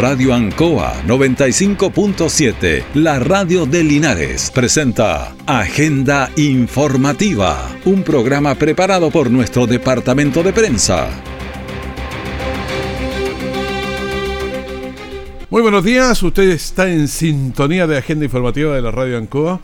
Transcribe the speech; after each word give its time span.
Radio 0.00 0.32
Ancoa 0.32 1.02
95.7, 1.06 2.84
la 2.94 3.18
radio 3.18 3.66
de 3.66 3.84
Linares, 3.84 4.50
presenta 4.50 5.34
Agenda 5.44 6.30
Informativa, 6.38 7.68
un 7.84 8.02
programa 8.02 8.54
preparado 8.54 9.10
por 9.10 9.30
nuestro 9.30 9.66
departamento 9.66 10.42
de 10.42 10.54
prensa. 10.54 11.10
Muy 15.50 15.60
buenos 15.60 15.84
días, 15.84 16.22
usted 16.22 16.48
está 16.48 16.90
en 16.90 17.06
sintonía 17.06 17.86
de 17.86 17.98
Agenda 17.98 18.24
Informativa 18.24 18.74
de 18.74 18.80
la 18.80 18.90
Radio 18.90 19.18
Ancoa 19.18 19.60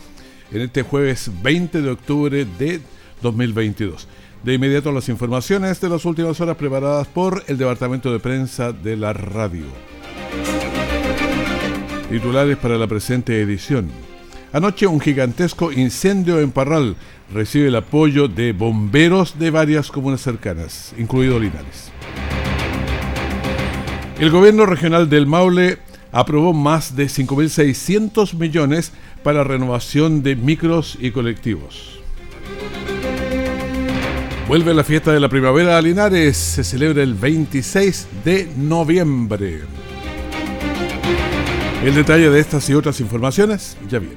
en 0.52 0.60
este 0.60 0.82
jueves 0.82 1.30
20 1.42 1.80
de 1.80 1.90
octubre 1.90 2.46
de 2.58 2.82
2022. 3.22 4.06
De 4.44 4.52
inmediato 4.52 4.92
las 4.92 5.08
informaciones 5.08 5.80
de 5.80 5.88
las 5.88 6.04
últimas 6.04 6.38
horas 6.42 6.58
preparadas 6.58 7.08
por 7.08 7.42
el 7.46 7.56
Departamento 7.56 8.12
de 8.12 8.18
Prensa 8.18 8.72
de 8.72 8.98
la 8.98 9.14
Radio. 9.14 9.95
Titulares 12.10 12.56
para 12.56 12.78
la 12.78 12.86
presente 12.86 13.40
edición. 13.40 13.88
Anoche 14.52 14.86
un 14.86 15.00
gigantesco 15.00 15.72
incendio 15.72 16.40
en 16.40 16.52
Parral 16.52 16.96
recibe 17.32 17.68
el 17.68 17.76
apoyo 17.76 18.28
de 18.28 18.52
bomberos 18.52 19.38
de 19.38 19.50
varias 19.50 19.90
comunas 19.90 20.20
cercanas, 20.20 20.94
incluido 20.96 21.40
Linares. 21.40 21.90
El 24.20 24.30
gobierno 24.30 24.66
regional 24.66 25.10
del 25.10 25.26
Maule 25.26 25.78
aprobó 26.12 26.52
más 26.54 26.94
de 26.94 27.06
5.600 27.06 28.34
millones 28.34 28.92
para 29.22 29.44
renovación 29.44 30.22
de 30.22 30.36
micros 30.36 30.96
y 31.00 31.10
colectivos. 31.10 32.00
Vuelve 34.48 34.72
la 34.74 34.84
fiesta 34.84 35.12
de 35.12 35.18
la 35.18 35.28
primavera 35.28 35.76
a 35.76 35.82
Linares. 35.82 36.36
Se 36.36 36.62
celebra 36.62 37.02
el 37.02 37.14
26 37.14 38.06
de 38.24 38.48
noviembre. 38.56 39.75
El 41.86 41.94
detalle 41.94 42.30
de 42.30 42.40
estas 42.40 42.68
y 42.68 42.74
otras 42.74 42.98
informaciones 42.98 43.76
ya 43.88 44.00
viene. 44.00 44.16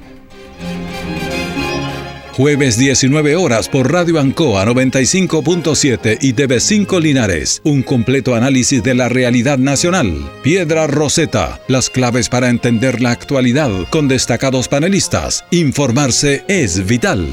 Jueves 2.32 2.76
19 2.76 3.36
horas 3.36 3.68
por 3.68 3.92
Radio 3.92 4.18
Ancoa 4.18 4.64
95.7 4.64 6.18
y 6.20 6.32
TV5 6.32 7.00
Linares. 7.00 7.60
Un 7.62 7.84
completo 7.84 8.34
análisis 8.34 8.82
de 8.82 8.94
la 8.94 9.08
realidad 9.08 9.58
nacional. 9.58 10.32
Piedra 10.42 10.88
Roseta. 10.88 11.60
Las 11.68 11.90
claves 11.90 12.28
para 12.28 12.48
entender 12.48 13.00
la 13.00 13.12
actualidad 13.12 13.70
con 13.90 14.08
destacados 14.08 14.66
panelistas. 14.66 15.44
Informarse 15.52 16.42
es 16.48 16.84
vital. 16.84 17.28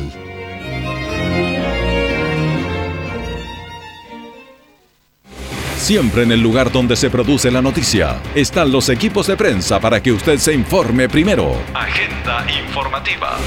Siempre 5.88 6.24
en 6.24 6.34
el 6.34 6.42
lugar 6.42 6.70
donde 6.70 6.98
se 6.98 7.10
produce 7.10 7.50
la 7.50 7.62
noticia 7.62 8.22
están 8.36 8.74
los 8.74 8.90
equipos 8.90 9.26
de 9.26 9.38
prensa 9.38 9.80
para 9.80 10.04
que 10.04 10.12
usted 10.12 10.38
se 10.38 10.54
informe 10.54 11.08
primero. 11.08 11.56
Agenda 11.74 12.46
informativa. 12.62 13.38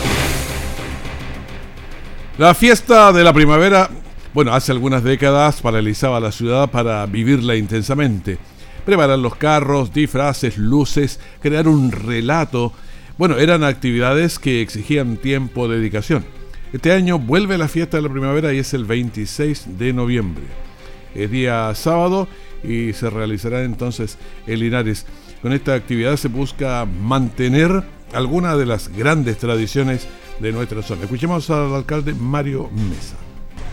La 2.38 2.54
fiesta 2.54 3.12
de 3.12 3.24
la 3.24 3.34
primavera, 3.34 3.90
bueno, 4.32 4.54
hace 4.54 4.72
algunas 4.72 5.04
décadas 5.04 5.60
paralizaba 5.60 6.18
la 6.18 6.32
ciudad 6.32 6.70
para 6.70 7.04
vivirla 7.04 7.56
intensamente. 7.56 8.38
Preparar 8.86 9.18
los 9.18 9.36
carros, 9.36 9.92
disfraces, 9.92 10.56
luces, 10.56 11.20
crear 11.42 11.68
un 11.68 11.92
relato. 11.92 12.72
Bueno, 13.18 13.36
eran 13.36 13.64
actividades 13.64 14.38
que 14.38 14.62
exigían 14.62 15.18
tiempo, 15.18 15.68
dedicación. 15.68 16.24
Este 16.72 16.90
año 16.92 17.18
vuelve 17.18 17.58
la 17.58 17.68
fiesta 17.68 17.98
de 17.98 18.04
la 18.04 18.08
primavera 18.08 18.54
y 18.54 18.60
es 18.60 18.72
el 18.72 18.86
26 18.86 19.76
de 19.78 19.92
noviembre 19.92 20.69
es 21.14 21.30
día 21.30 21.74
sábado 21.74 22.28
y 22.62 22.92
se 22.92 23.10
realizará 23.10 23.62
entonces 23.62 24.18
en 24.46 24.60
Linares. 24.60 25.06
Con 25.42 25.52
esta 25.52 25.74
actividad 25.74 26.16
se 26.16 26.28
busca 26.28 26.84
mantener 26.84 27.82
algunas 28.12 28.58
de 28.58 28.66
las 28.66 28.88
grandes 28.88 29.38
tradiciones 29.38 30.06
de 30.40 30.52
nuestra 30.52 30.82
zona. 30.82 31.02
Escuchemos 31.02 31.48
al 31.50 31.74
alcalde 31.74 32.14
Mario 32.14 32.68
Mesa. 32.70 33.16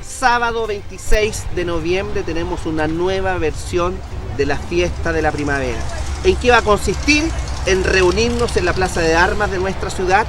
Sábado 0.01 0.65
26 0.67 1.47
de 1.55 1.65
noviembre 1.65 2.23
tenemos 2.23 2.65
una 2.65 2.87
nueva 2.87 3.37
versión 3.37 3.95
de 4.37 4.45
la 4.45 4.57
fiesta 4.57 5.11
de 5.11 5.21
la 5.21 5.31
primavera. 5.31 5.79
¿En 6.23 6.35
qué 6.37 6.51
va 6.51 6.57
a 6.57 6.61
consistir? 6.61 7.23
En 7.65 7.83
reunirnos 7.83 8.55
en 8.55 8.65
la 8.65 8.73
Plaza 8.73 9.01
de 9.01 9.15
Armas 9.15 9.51
de 9.51 9.59
nuestra 9.59 9.89
ciudad 9.89 10.25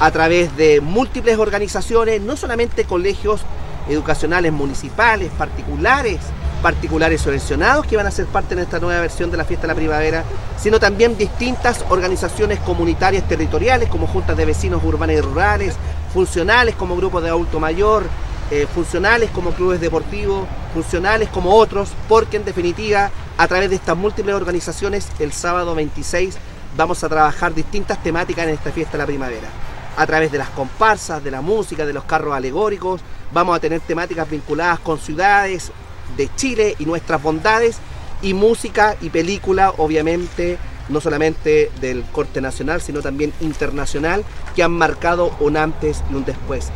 a 0.00 0.10
través 0.12 0.56
de 0.56 0.80
múltiples 0.80 1.38
organizaciones, 1.38 2.20
no 2.20 2.36
solamente 2.36 2.84
colegios 2.84 3.40
educacionales 3.88 4.52
municipales, 4.52 5.30
particulares, 5.36 6.20
particulares 6.62 7.20
subvencionados 7.20 7.86
que 7.86 7.96
van 7.96 8.06
a 8.06 8.10
ser 8.10 8.26
parte 8.26 8.54
de 8.54 8.62
esta 8.62 8.78
nueva 8.78 9.00
versión 9.00 9.30
de 9.30 9.36
la 9.36 9.44
fiesta 9.44 9.66
de 9.66 9.72
la 9.72 9.76
primavera, 9.76 10.24
sino 10.60 10.78
también 10.80 11.16
distintas 11.16 11.84
organizaciones 11.88 12.58
comunitarias 12.60 13.26
territoriales 13.28 13.88
como 13.88 14.06
juntas 14.06 14.36
de 14.36 14.44
vecinos 14.44 14.82
urbanos 14.84 15.16
y 15.16 15.20
rurales, 15.20 15.76
funcionales 16.12 16.74
como 16.74 16.96
grupos 16.96 17.22
de 17.22 17.28
adulto 17.28 17.60
mayor, 17.60 18.04
eh, 18.50 18.66
funcionales 18.74 19.30
como 19.30 19.52
clubes 19.52 19.80
deportivos, 19.80 20.46
funcionales 20.74 21.28
como 21.28 21.54
otros, 21.54 21.90
porque 22.08 22.38
en 22.38 22.44
definitiva 22.44 23.10
a 23.36 23.46
través 23.46 23.70
de 23.70 23.76
estas 23.76 23.96
múltiples 23.96 24.34
organizaciones 24.34 25.06
el 25.18 25.32
sábado 25.32 25.74
26 25.74 26.36
vamos 26.76 27.02
a 27.04 27.08
trabajar 27.08 27.54
distintas 27.54 28.02
temáticas 28.02 28.46
en 28.46 28.54
esta 28.54 28.72
fiesta 28.72 28.92
de 28.92 28.98
la 28.98 29.06
primavera. 29.06 29.48
A 29.96 30.06
través 30.06 30.30
de 30.30 30.38
las 30.38 30.48
comparsas, 30.50 31.22
de 31.22 31.30
la 31.30 31.40
música, 31.40 31.84
de 31.84 31.92
los 31.92 32.04
carros 32.04 32.34
alegóricos, 32.34 33.00
vamos 33.32 33.56
a 33.56 33.60
tener 33.60 33.80
temáticas 33.80 34.30
vinculadas 34.30 34.78
con 34.78 34.98
ciudades, 34.98 35.72
de 36.16 36.28
Chile 36.36 36.74
y 36.78 36.84
nuestras 36.84 37.22
bondades 37.22 37.78
y 38.22 38.34
música 38.34 38.96
y 39.00 39.10
película, 39.10 39.72
obviamente, 39.76 40.58
no 40.88 41.00
solamente 41.00 41.70
del 41.80 42.02
corte 42.12 42.40
nacional, 42.40 42.80
sino 42.80 43.00
también 43.00 43.32
internacional, 43.40 44.24
que 44.56 44.62
han 44.62 44.72
marcado 44.72 45.36
un 45.40 45.56
antes 45.56 46.02
y 46.10 46.14
un 46.14 46.24
después. 46.24 46.70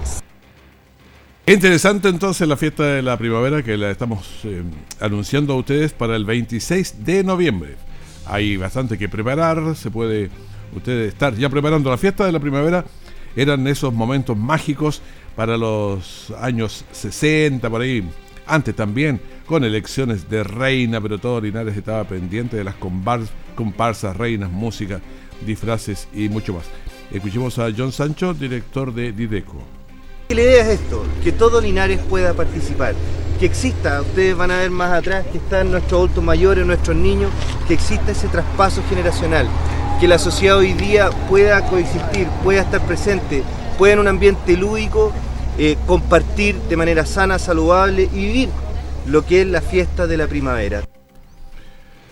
Interesante 1.46 2.08
entonces 2.08 2.46
la 2.46 2.56
fiesta 2.56 2.84
de 2.84 3.02
la 3.02 3.16
primavera 3.16 3.64
que 3.64 3.76
la 3.76 3.90
estamos 3.90 4.40
eh, 4.44 4.62
anunciando 5.00 5.54
a 5.54 5.56
ustedes 5.56 5.92
para 5.92 6.14
el 6.14 6.24
26 6.24 7.04
de 7.04 7.24
noviembre. 7.24 7.74
Hay 8.26 8.56
bastante 8.56 8.96
que 8.96 9.08
preparar, 9.08 9.74
se 9.74 9.90
puede 9.90 10.30
ustedes 10.74 11.12
estar 11.12 11.34
ya 11.34 11.48
preparando 11.48 11.90
la 11.90 11.98
fiesta 11.98 12.24
de 12.24 12.32
la 12.32 12.38
primavera. 12.38 12.84
Eran 13.34 13.66
esos 13.66 13.92
momentos 13.92 14.36
mágicos 14.36 15.02
para 15.34 15.56
los 15.56 16.32
años 16.40 16.84
60, 16.92 17.68
por 17.68 17.80
ahí, 17.80 18.04
antes 18.46 18.74
también, 18.74 19.20
con 19.46 19.64
elecciones 19.64 20.28
de 20.28 20.44
reina, 20.44 21.00
pero 21.00 21.18
todo 21.18 21.40
Linares 21.40 21.76
estaba 21.76 22.04
pendiente 22.04 22.56
de 22.56 22.64
las 22.64 22.74
comparsas, 23.54 24.16
reinas, 24.16 24.50
música, 24.50 25.00
disfraces 25.46 26.08
y 26.12 26.28
mucho 26.28 26.54
más. 26.54 26.64
Escuchemos 27.10 27.58
a 27.58 27.68
John 27.76 27.92
Sancho, 27.92 28.32
director 28.34 28.92
de 28.94 29.12
Dideco. 29.12 29.62
La 30.30 30.40
idea 30.40 30.62
es 30.62 30.80
esto, 30.80 31.04
que 31.22 31.32
todo 31.32 31.60
Linares 31.60 32.00
pueda 32.08 32.32
participar, 32.32 32.94
que 33.38 33.46
exista, 33.46 34.00
ustedes 34.00 34.34
van 34.36 34.50
a 34.50 34.58
ver 34.58 34.70
más 34.70 34.92
atrás 34.92 35.26
que 35.30 35.38
están 35.38 35.70
nuestros 35.70 35.98
adultos 35.98 36.24
mayores, 36.24 36.64
nuestros 36.64 36.96
niños, 36.96 37.30
que 37.68 37.74
exista 37.74 38.12
ese 38.12 38.28
traspaso 38.28 38.82
generacional, 38.88 39.46
que 40.00 40.08
la 40.08 40.18
sociedad 40.18 40.56
hoy 40.56 40.72
día 40.72 41.10
pueda 41.28 41.66
coexistir, 41.66 42.26
pueda 42.42 42.62
estar 42.62 42.80
presente, 42.86 43.42
pueda 43.76 43.94
en 43.94 43.98
un 43.98 44.08
ambiente 44.08 44.56
lúdico 44.56 45.12
eh, 45.58 45.76
compartir 45.86 46.56
de 46.68 46.76
manera 46.76 47.06
sana, 47.06 47.38
saludable 47.38 48.08
y 48.12 48.26
vivir 48.26 48.48
lo 49.06 49.24
que 49.26 49.42
es 49.42 49.46
la 49.46 49.60
fiesta 49.60 50.06
de 50.06 50.16
la 50.16 50.26
primavera. 50.26 50.82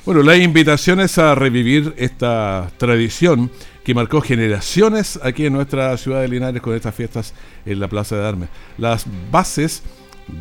Bueno, 0.04 0.22
la 0.22 0.36
invitación 0.36 1.00
es 1.00 1.18
a 1.18 1.34
revivir 1.34 1.94
esta 1.96 2.70
tradición 2.78 3.50
que 3.84 3.94
marcó 3.94 4.20
generaciones 4.20 5.18
aquí 5.22 5.46
en 5.46 5.52
nuestra 5.52 5.96
ciudad 5.96 6.22
de 6.22 6.28
Linares 6.28 6.62
con 6.62 6.74
estas 6.74 6.94
fiestas 6.94 7.34
en 7.66 7.80
la 7.80 7.88
Plaza 7.88 8.16
de 8.16 8.26
Armas. 8.26 8.48
Las 8.78 9.04
bases 9.30 9.82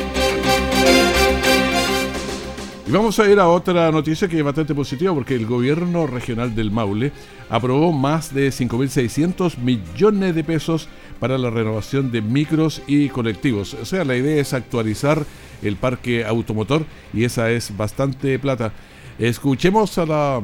Y 2.89 2.91
vamos 2.91 3.19
a 3.19 3.29
ir 3.29 3.39
a 3.39 3.47
otra 3.47 3.91
noticia 3.91 4.27
que 4.27 4.39
es 4.39 4.43
bastante 4.43 4.73
positiva 4.73 5.13
porque 5.13 5.35
el 5.35 5.45
gobierno 5.45 6.07
regional 6.07 6.55
del 6.55 6.71
Maule 6.71 7.11
aprobó 7.47 7.91
más 7.91 8.33
de 8.33 8.49
5.600 8.49 9.59
millones 9.59 10.33
de 10.33 10.43
pesos 10.43 10.89
para 11.19 11.37
la 11.37 11.51
renovación 11.51 12.11
de 12.11 12.23
micros 12.23 12.81
y 12.87 13.09
colectivos. 13.09 13.75
O 13.75 13.85
sea, 13.85 14.03
la 14.03 14.15
idea 14.15 14.41
es 14.41 14.55
actualizar 14.55 15.23
el 15.61 15.75
parque 15.75 16.25
automotor 16.25 16.83
y 17.13 17.25
esa 17.25 17.51
es 17.51 17.77
bastante 17.77 18.39
plata. 18.39 18.73
Escuchemos 19.19 19.95
a 19.99 20.07
la 20.07 20.41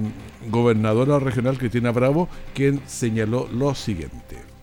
gobernadora 0.48 1.18
regional 1.18 1.58
Cristina 1.58 1.92
Bravo, 1.92 2.30
quien 2.54 2.80
señaló 2.86 3.50
lo 3.52 3.74
siguiente. 3.74 4.55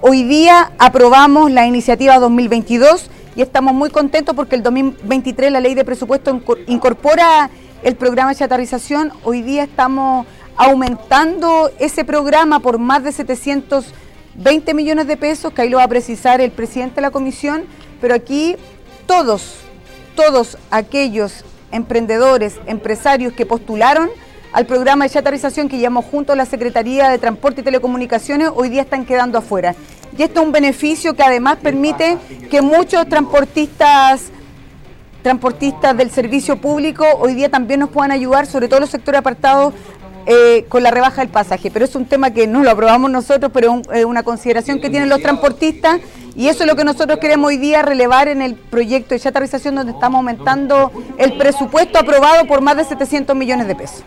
Hoy 0.00 0.22
día 0.22 0.70
aprobamos 0.78 1.50
la 1.50 1.66
iniciativa 1.66 2.20
2022 2.20 3.10
y 3.34 3.42
estamos 3.42 3.74
muy 3.74 3.90
contentos 3.90 4.36
porque 4.36 4.54
el 4.54 4.62
2023 4.62 5.50
la 5.50 5.58
ley 5.58 5.74
de 5.74 5.84
presupuesto 5.84 6.40
incorpora 6.68 7.50
el 7.82 7.96
programa 7.96 8.30
de 8.30 8.36
chatarrización. 8.36 9.12
Hoy 9.24 9.42
día 9.42 9.64
estamos 9.64 10.24
aumentando 10.56 11.72
ese 11.80 12.04
programa 12.04 12.60
por 12.60 12.78
más 12.78 13.02
de 13.02 13.10
720 13.10 14.72
millones 14.72 15.08
de 15.08 15.16
pesos, 15.16 15.52
que 15.52 15.62
ahí 15.62 15.68
lo 15.68 15.78
va 15.78 15.84
a 15.84 15.88
precisar 15.88 16.40
el 16.40 16.52
presidente 16.52 16.96
de 16.96 17.02
la 17.02 17.10
comisión, 17.10 17.64
pero 18.00 18.14
aquí 18.14 18.54
todos, 19.06 19.56
todos 20.14 20.58
aquellos 20.70 21.44
emprendedores, 21.72 22.54
empresarios 22.66 23.32
que 23.32 23.46
postularon 23.46 24.10
al 24.52 24.66
programa 24.66 25.04
de 25.04 25.10
chatarrización 25.10 25.68
que 25.68 25.78
llevamos 25.78 26.04
junto 26.04 26.32
a 26.32 26.36
la 26.36 26.46
Secretaría 26.46 27.08
de 27.10 27.18
Transporte 27.18 27.60
y 27.60 27.64
Telecomunicaciones, 27.64 28.50
hoy 28.54 28.68
día 28.68 28.82
están 28.82 29.04
quedando 29.04 29.38
afuera. 29.38 29.74
Y 30.16 30.22
esto 30.22 30.40
es 30.40 30.46
un 30.46 30.52
beneficio 30.52 31.14
que 31.14 31.22
además 31.22 31.58
permite 31.62 32.16
que 32.50 32.62
muchos 32.62 33.08
transportistas 33.08 34.30
transportistas 35.22 35.96
del 35.96 36.10
servicio 36.10 36.60
público 36.60 37.04
hoy 37.18 37.34
día 37.34 37.50
también 37.50 37.80
nos 37.80 37.90
puedan 37.90 38.12
ayudar, 38.12 38.46
sobre 38.46 38.68
todo 38.68 38.80
los 38.80 38.88
sectores 38.88 39.18
apartados, 39.18 39.74
eh, 40.26 40.64
con 40.68 40.82
la 40.82 40.90
rebaja 40.90 41.22
del 41.22 41.28
pasaje. 41.28 41.70
Pero 41.70 41.84
es 41.84 41.94
un 41.94 42.06
tema 42.06 42.30
que 42.30 42.46
no 42.46 42.62
lo 42.62 42.70
aprobamos 42.70 43.10
nosotros, 43.10 43.50
pero 43.52 43.82
es 43.92 44.04
una 44.04 44.22
consideración 44.22 44.80
que 44.80 44.90
tienen 44.90 45.08
los 45.08 45.20
transportistas 45.20 46.00
y 46.36 46.48
eso 46.48 46.62
es 46.62 46.66
lo 46.68 46.76
que 46.76 46.84
nosotros 46.84 47.18
queremos 47.18 47.48
hoy 47.48 47.56
día 47.56 47.82
relevar 47.82 48.28
en 48.28 48.42
el 48.42 48.54
proyecto 48.54 49.14
de 49.14 49.20
chatarrización 49.20 49.74
donde 49.74 49.92
estamos 49.92 50.18
aumentando 50.18 50.92
el 51.18 51.36
presupuesto 51.36 51.98
aprobado 51.98 52.46
por 52.46 52.60
más 52.60 52.76
de 52.76 52.84
700 52.84 53.34
millones 53.34 53.66
de 53.66 53.74
pesos. 53.74 54.04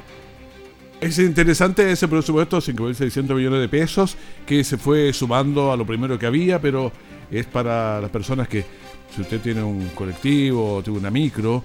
Es 1.01 1.17
interesante 1.17 1.91
ese 1.91 2.07
presupuesto, 2.07 2.59
5.600 2.59 3.33
millones 3.33 3.59
de 3.59 3.67
pesos, 3.67 4.15
que 4.45 4.63
se 4.63 4.77
fue 4.77 5.11
sumando 5.13 5.71
a 5.71 5.75
lo 5.75 5.83
primero 5.83 6.19
que 6.19 6.27
había, 6.27 6.61
pero 6.61 6.91
es 7.31 7.47
para 7.47 7.99
las 7.99 8.11
personas 8.11 8.47
que, 8.47 8.63
si 9.13 9.21
usted 9.21 9.41
tiene 9.41 9.63
un 9.63 9.87
colectivo 9.95 10.75
o 10.75 10.83
tiene 10.83 10.99
una 10.99 11.09
micro, 11.09 11.63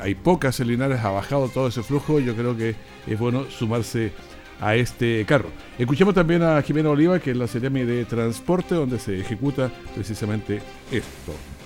hay 0.00 0.14
pocas 0.14 0.58
en 0.60 0.80
ha 0.80 1.10
bajado 1.10 1.50
todo 1.50 1.68
ese 1.68 1.82
flujo, 1.82 2.20
yo 2.20 2.34
creo 2.34 2.56
que 2.56 2.74
es 3.06 3.18
bueno 3.18 3.44
sumarse 3.50 4.12
a 4.62 4.74
este 4.74 5.26
carro. 5.26 5.50
Escuchemos 5.78 6.14
también 6.14 6.42
a 6.42 6.62
Jimena 6.62 6.88
Oliva, 6.88 7.18
que 7.18 7.32
es 7.32 7.36
la 7.36 7.46
CDM 7.46 7.86
de 7.86 8.06
Transporte, 8.06 8.74
donde 8.74 8.98
se 8.98 9.20
ejecuta 9.20 9.70
precisamente 9.94 10.62
esto. 10.90 11.59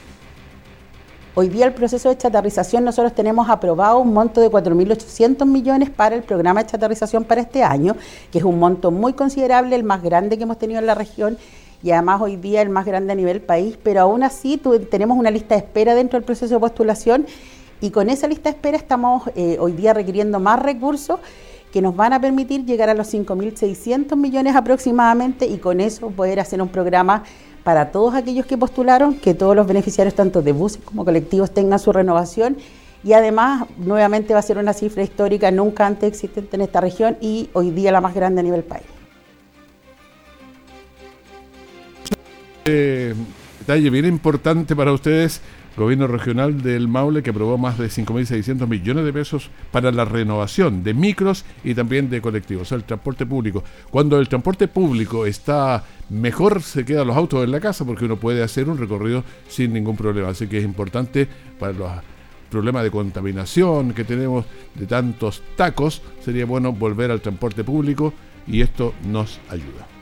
Hoy 1.36 1.48
día 1.48 1.66
el 1.66 1.74
proceso 1.74 2.10
de 2.10 2.16
chatarrización 2.16 2.84
nosotros 2.84 3.12
tenemos 3.12 3.48
aprobado 3.48 3.98
un 3.98 4.12
monto 4.12 4.40
de 4.40 4.48
4.800 4.48 5.44
millones 5.46 5.90
para 5.90 6.14
el 6.14 6.22
programa 6.22 6.62
de 6.62 6.70
chatarrización 6.70 7.24
para 7.24 7.40
este 7.40 7.64
año, 7.64 7.96
que 8.30 8.38
es 8.38 8.44
un 8.44 8.60
monto 8.60 8.92
muy 8.92 9.14
considerable, 9.14 9.74
el 9.74 9.82
más 9.82 10.00
grande 10.00 10.36
que 10.36 10.44
hemos 10.44 10.60
tenido 10.60 10.78
en 10.78 10.86
la 10.86 10.94
región 10.94 11.36
y 11.82 11.90
además 11.90 12.20
hoy 12.20 12.36
día 12.36 12.62
el 12.62 12.68
más 12.68 12.86
grande 12.86 13.14
a 13.14 13.16
nivel 13.16 13.40
país, 13.40 13.76
pero 13.82 14.02
aún 14.02 14.22
así 14.22 14.62
tenemos 14.88 15.18
una 15.18 15.32
lista 15.32 15.56
de 15.56 15.62
espera 15.62 15.96
dentro 15.96 16.20
del 16.20 16.24
proceso 16.24 16.54
de 16.54 16.60
postulación 16.60 17.26
y 17.80 17.90
con 17.90 18.10
esa 18.10 18.28
lista 18.28 18.50
de 18.50 18.54
espera 18.54 18.76
estamos 18.76 19.24
eh, 19.34 19.56
hoy 19.58 19.72
día 19.72 19.92
requiriendo 19.92 20.38
más 20.38 20.62
recursos 20.62 21.18
que 21.72 21.82
nos 21.82 21.96
van 21.96 22.12
a 22.12 22.20
permitir 22.20 22.64
llegar 22.64 22.88
a 22.90 22.94
los 22.94 23.12
5.600 23.12 24.14
millones 24.14 24.54
aproximadamente 24.54 25.46
y 25.46 25.58
con 25.58 25.80
eso 25.80 26.10
poder 26.10 26.38
hacer 26.38 26.62
un 26.62 26.68
programa 26.68 27.24
para 27.64 27.90
todos 27.90 28.14
aquellos 28.14 28.44
que 28.46 28.58
postularon, 28.58 29.16
que 29.16 29.34
todos 29.34 29.56
los 29.56 29.66
beneficiarios, 29.66 30.14
tanto 30.14 30.42
de 30.42 30.52
buses 30.52 30.80
como 30.84 31.04
colectivos, 31.04 31.52
tengan 31.52 31.78
su 31.78 31.92
renovación. 31.92 32.58
Y 33.02 33.14
además, 33.14 33.66
nuevamente 33.78 34.34
va 34.34 34.40
a 34.40 34.42
ser 34.42 34.58
una 34.58 34.72
cifra 34.72 35.02
histórica 35.02 35.50
nunca 35.50 35.86
antes 35.86 36.08
existente 36.08 36.56
en 36.56 36.62
esta 36.62 36.80
región 36.80 37.16
y 37.20 37.48
hoy 37.54 37.70
día 37.70 37.90
la 37.90 38.00
más 38.00 38.14
grande 38.14 38.40
a 38.40 38.44
nivel 38.44 38.62
país. 38.62 38.84
Eh, 42.66 43.14
detalle 43.58 43.90
bien 43.90 44.06
importante 44.06 44.76
para 44.76 44.92
ustedes 44.92 45.40
gobierno 45.76 46.06
regional 46.06 46.62
del 46.62 46.88
Maule 46.88 47.22
que 47.22 47.30
aprobó 47.30 47.58
más 47.58 47.78
de 47.78 47.86
5.600 47.86 48.66
millones 48.68 49.04
de 49.04 49.12
pesos 49.12 49.50
para 49.72 49.90
la 49.90 50.04
renovación 50.04 50.84
de 50.84 50.94
micros 50.94 51.44
y 51.64 51.74
también 51.74 52.10
de 52.10 52.20
colectivos, 52.20 52.70
el 52.72 52.84
transporte 52.84 53.26
público. 53.26 53.64
Cuando 53.90 54.18
el 54.18 54.28
transporte 54.28 54.68
público 54.68 55.26
está 55.26 55.84
mejor, 56.10 56.62
se 56.62 56.84
quedan 56.84 57.06
los 57.06 57.16
autos 57.16 57.44
en 57.44 57.50
la 57.50 57.60
casa 57.60 57.84
porque 57.84 58.04
uno 58.04 58.16
puede 58.16 58.42
hacer 58.42 58.68
un 58.68 58.78
recorrido 58.78 59.24
sin 59.48 59.72
ningún 59.72 59.96
problema. 59.96 60.28
Así 60.28 60.46
que 60.46 60.58
es 60.58 60.64
importante 60.64 61.28
para 61.58 61.72
los 61.72 61.90
problemas 62.50 62.84
de 62.84 62.90
contaminación 62.90 63.94
que 63.94 64.04
tenemos 64.04 64.44
de 64.74 64.86
tantos 64.86 65.42
tacos, 65.56 66.02
sería 66.24 66.46
bueno 66.46 66.72
volver 66.72 67.10
al 67.10 67.20
transporte 67.20 67.64
público 67.64 68.14
y 68.46 68.60
esto 68.60 68.94
nos 69.04 69.40
ayuda. 69.48 69.93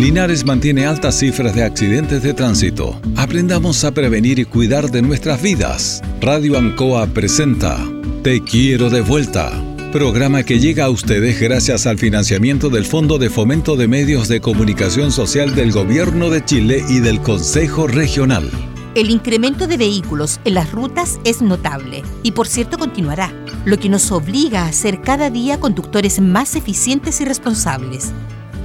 Linares 0.00 0.46
mantiene 0.46 0.86
altas 0.86 1.18
cifras 1.18 1.54
de 1.54 1.62
accidentes 1.62 2.22
de 2.22 2.32
tránsito. 2.32 2.98
Aprendamos 3.16 3.84
a 3.84 3.92
prevenir 3.92 4.38
y 4.38 4.46
cuidar 4.46 4.90
de 4.90 5.02
nuestras 5.02 5.42
vidas. 5.42 6.00
Radio 6.22 6.56
Ancoa 6.56 7.06
presenta 7.08 7.76
Te 8.22 8.42
quiero 8.42 8.88
de 8.88 9.02
vuelta. 9.02 9.52
Programa 9.92 10.42
que 10.42 10.58
llega 10.58 10.86
a 10.86 10.88
ustedes 10.88 11.38
gracias 11.38 11.86
al 11.86 11.98
financiamiento 11.98 12.70
del 12.70 12.86
Fondo 12.86 13.18
de 13.18 13.28
Fomento 13.28 13.76
de 13.76 13.88
Medios 13.88 14.28
de 14.28 14.40
Comunicación 14.40 15.12
Social 15.12 15.54
del 15.54 15.70
Gobierno 15.70 16.30
de 16.30 16.42
Chile 16.46 16.82
y 16.88 17.00
del 17.00 17.20
Consejo 17.20 17.86
Regional. 17.86 18.50
El 18.94 19.10
incremento 19.10 19.66
de 19.66 19.76
vehículos 19.76 20.40
en 20.46 20.54
las 20.54 20.72
rutas 20.72 21.20
es 21.24 21.42
notable 21.42 22.04
y 22.22 22.30
por 22.30 22.48
cierto 22.48 22.78
continuará, 22.78 23.34
lo 23.66 23.78
que 23.78 23.90
nos 23.90 24.10
obliga 24.12 24.64
a 24.64 24.72
ser 24.72 25.02
cada 25.02 25.28
día 25.28 25.60
conductores 25.60 26.20
más 26.20 26.56
eficientes 26.56 27.20
y 27.20 27.26
responsables 27.26 28.14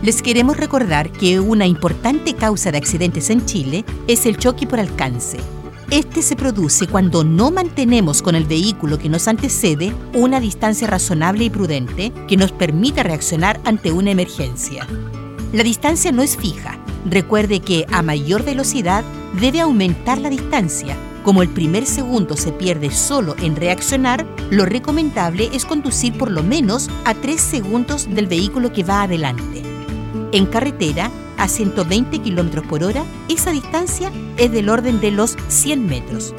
les 0.06 0.22
queremos 0.22 0.56
recordar 0.58 1.12
que 1.12 1.40
una 1.40 1.66
importante 1.66 2.36
causa 2.36 2.72
de 2.72 2.78
accidentes 2.78 3.32
en 3.32 3.44
Chile 3.48 3.84
es 4.08 4.28
el 4.28 4.38
choque 4.38 4.68
por 4.68 4.80
alcance. 4.80 5.40
Este 5.90 6.22
se 6.22 6.36
produce 6.36 6.86
cuando 6.86 7.24
no 7.24 7.50
mantenemos 7.50 8.22
con 8.22 8.36
el 8.36 8.44
vehículo 8.44 9.00
que 9.00 9.10
nos 9.10 9.28
antecede 9.28 9.96
una 10.14 10.40
distancia 10.40 10.86
razonable 10.86 11.46
y 11.46 11.50
prudente 11.50 12.12
que 12.28 12.38
nos 12.38 12.52
permita 12.52 13.02
reaccionar 13.02 13.60
ante 13.66 13.92
una 13.92 14.12
emergencia. 14.12 14.88
La 15.52 15.64
distancia 15.64 16.12
no 16.12 16.22
es 16.22 16.38
fija. 16.38 16.78
Recuerde 17.10 17.60
que 17.62 17.88
a 17.92 18.04
mayor 18.04 18.46
velocidad 18.46 19.04
debe 19.42 19.62
aumentar 19.62 20.20
la 20.20 20.30
distancia. 20.30 20.96
Como 21.24 21.42
el 21.42 21.50
primer 21.50 21.88
segundo 21.88 22.38
se 22.38 22.52
pierde 22.52 22.92
solo 22.92 23.36
en 23.42 23.56
reaccionar, 23.56 24.24
lo 24.52 24.66
recomendable 24.66 25.50
es 25.52 25.66
conducir 25.66 26.16
por 26.16 26.30
lo 26.30 26.44
menos 26.44 26.92
a 27.06 27.16
3 27.16 27.42
segundos 27.42 28.08
del 28.08 28.28
vehículo 28.28 28.72
que 28.72 28.84
va 28.84 29.02
adelante. 29.02 29.75
En 30.36 30.48
carretera, 30.48 31.12
a 31.38 31.48
120 31.48 32.20
km 32.20 32.62
por 32.68 32.84
hora, 32.84 33.06
esa 33.30 33.52
distancia 33.52 34.12
es 34.36 34.52
del 34.52 34.68
orden 34.68 35.00
de 35.00 35.12
los 35.12 35.38
100 35.48 35.88
metros. 35.88 36.34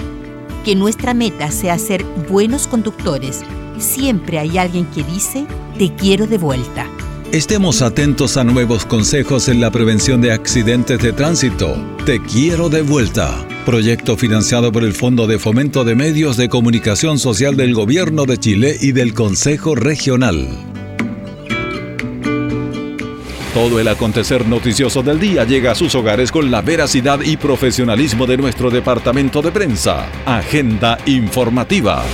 Que 0.66 0.76
nuestra 0.76 1.14
meta 1.14 1.50
sea 1.50 1.78
ser 1.78 2.04
buenos 2.28 2.66
conductores. 2.66 3.40
Siempre 3.78 4.38
hay 4.38 4.58
alguien 4.58 4.84
que 4.84 5.02
dice, 5.02 5.46
te 5.78 5.94
quiero 5.94 6.26
de 6.26 6.36
vuelta. 6.36 6.86
Estemos 7.32 7.80
atentos 7.80 8.36
a 8.36 8.44
nuevos 8.44 8.84
consejos 8.84 9.48
en 9.48 9.62
la 9.62 9.70
prevención 9.70 10.20
de 10.20 10.32
accidentes 10.32 11.00
de 11.00 11.14
tránsito. 11.14 11.74
Te 12.04 12.20
quiero 12.20 12.68
de 12.68 12.82
vuelta. 12.82 13.48
Proyecto 13.64 14.18
financiado 14.18 14.72
por 14.72 14.84
el 14.84 14.92
Fondo 14.92 15.26
de 15.26 15.38
Fomento 15.38 15.84
de 15.84 15.94
Medios 15.94 16.36
de 16.36 16.50
Comunicación 16.50 17.18
Social 17.18 17.56
del 17.56 17.72
Gobierno 17.72 18.26
de 18.26 18.36
Chile 18.36 18.76
y 18.78 18.92
del 18.92 19.14
Consejo 19.14 19.74
Regional. 19.74 20.75
Todo 23.56 23.80
el 23.80 23.88
acontecer 23.88 24.46
noticioso 24.46 25.02
del 25.02 25.18
día 25.18 25.44
llega 25.44 25.72
a 25.72 25.74
sus 25.74 25.94
hogares 25.94 26.30
con 26.30 26.50
la 26.50 26.60
veracidad 26.60 27.20
y 27.22 27.38
profesionalismo 27.38 28.26
de 28.26 28.36
nuestro 28.36 28.70
departamento 28.70 29.40
de 29.40 29.50
prensa. 29.50 30.10
Agenda 30.26 30.98
informativa. 31.06 32.04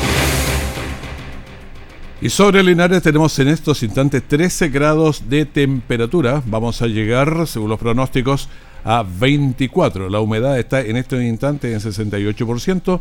Y 2.21 2.29
sobre 2.29 2.63
Linares 2.63 3.03
tenemos 3.03 3.37
en 3.41 3.49
estos 3.49 3.83
instantes 3.83 4.23
13 4.23 4.69
grados 4.69 5.29
de 5.29 5.45
temperatura. 5.45 6.45
Vamos 6.47 6.81
a 6.81 6.87
llegar, 6.87 7.45
según 7.49 7.71
los 7.71 7.81
pronósticos, 7.81 8.49
a 8.85 9.03
24. 9.03 10.09
La 10.09 10.21
humedad 10.21 10.57
está 10.61 10.81
en 10.81 10.97
estos 10.97 11.21
instantes 11.23 11.85
en 11.85 11.93
68%. 11.93 13.01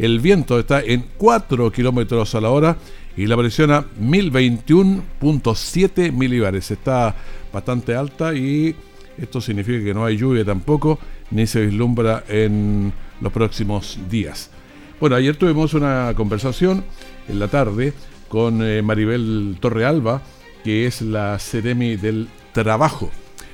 El 0.00 0.18
viento 0.18 0.58
está 0.58 0.80
en 0.80 1.04
4 1.18 1.70
kilómetros 1.70 2.34
a 2.34 2.40
la 2.40 2.48
hora 2.48 2.78
y 3.18 3.26
la 3.26 3.36
presión 3.36 3.70
a 3.70 3.84
1021.7 4.00 6.10
milibares. 6.10 6.70
Está 6.70 7.14
bastante 7.52 7.94
alta 7.94 8.34
y 8.34 8.74
esto 9.18 9.42
significa 9.42 9.84
que 9.84 9.92
no 9.92 10.06
hay 10.06 10.16
lluvia 10.16 10.42
tampoco, 10.42 10.98
ni 11.30 11.46
se 11.46 11.66
vislumbra 11.66 12.24
en 12.28 12.94
los 13.20 13.30
próximos 13.30 13.98
días. 14.08 14.50
Bueno, 14.98 15.16
ayer 15.16 15.36
tuvimos 15.36 15.74
una 15.74 16.14
conversación 16.16 16.82
en 17.28 17.38
la 17.38 17.48
tarde 17.48 17.92
con 18.28 18.62
eh, 18.62 18.80
Maribel 18.80 19.58
Torrealba, 19.60 20.22
que 20.64 20.86
es 20.86 21.02
la 21.02 21.38
Ceremi 21.38 21.96
del 21.96 22.26
Trabajo. 22.54 23.10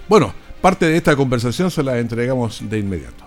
Bueno, 0.09 0.33
parte 0.61 0.87
de 0.87 0.97
esta 0.97 1.17
conversación 1.17 1.73
se 1.73 1.83
la 1.83 1.99
entregamos 1.99 2.63
de 2.71 2.79
inmediato. 2.79 3.26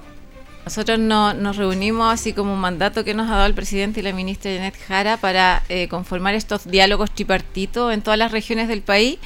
Nosotros 0.70 1.00
no, 1.00 1.34
nos 1.34 1.58
reunimos 1.58 2.14
así 2.14 2.32
como 2.32 2.54
un 2.54 2.60
mandato 2.60 3.04
que 3.04 3.16
nos 3.16 3.28
ha 3.28 3.38
dado 3.38 3.48
el 3.48 3.56
presidente 3.56 4.02
y 4.02 4.04
la 4.04 4.14
ministra 4.14 4.52
Janet 4.54 4.78
Jara 4.88 5.18
para 5.18 5.64
eh, 5.68 5.88
conformar 5.88 6.36
estos 6.36 6.66
diálogos 6.66 7.10
tripartitos 7.10 7.92
en 7.92 8.04
todas 8.04 8.20
las 8.20 8.32
regiones 8.32 8.68
del 8.68 8.84
país 8.84 9.18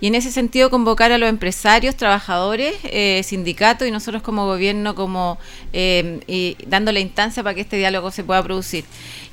y 0.00 0.06
en 0.06 0.14
ese 0.14 0.30
sentido 0.30 0.70
convocar 0.70 1.10
a 1.10 1.18
los 1.18 1.28
empresarios, 1.28 1.96
trabajadores, 1.96 2.76
eh, 2.84 3.20
sindicatos 3.24 3.88
y 3.88 3.90
nosotros 3.90 4.22
como 4.22 4.46
gobierno 4.46 4.94
como 4.94 5.40
eh, 5.72 6.54
dando 6.68 6.92
la 6.92 7.00
instancia 7.00 7.42
para 7.42 7.56
que 7.56 7.62
este 7.62 7.78
diálogo 7.78 8.12
se 8.12 8.22
pueda 8.22 8.40
producir. 8.40 8.84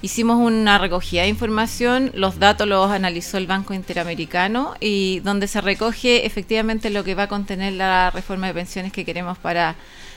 Hicimos 0.02 0.38
una 0.40 0.80
recogida 0.80 1.22
de 1.22 1.28
información, 1.28 2.10
los 2.16 2.40
datos 2.40 2.68
los 2.68 2.90
analizó 2.90 3.38
el 3.38 3.46
Banco 3.46 3.76
Interamericano 3.76 4.74
y 4.80 5.20
donde 5.20 5.48
se 5.48 5.62
recoge 5.62 6.26
efectivamente 6.26 6.90
lo 6.90 7.04
que 7.04 7.14
va 7.14 7.24
a 7.24 7.28
contener 7.28 7.74
la 7.74 8.10
reforma 8.10 8.48
de 8.48 8.56
pensiones 8.56 8.92
que 8.92 9.06
queremos 9.06 9.38
para 9.38 9.76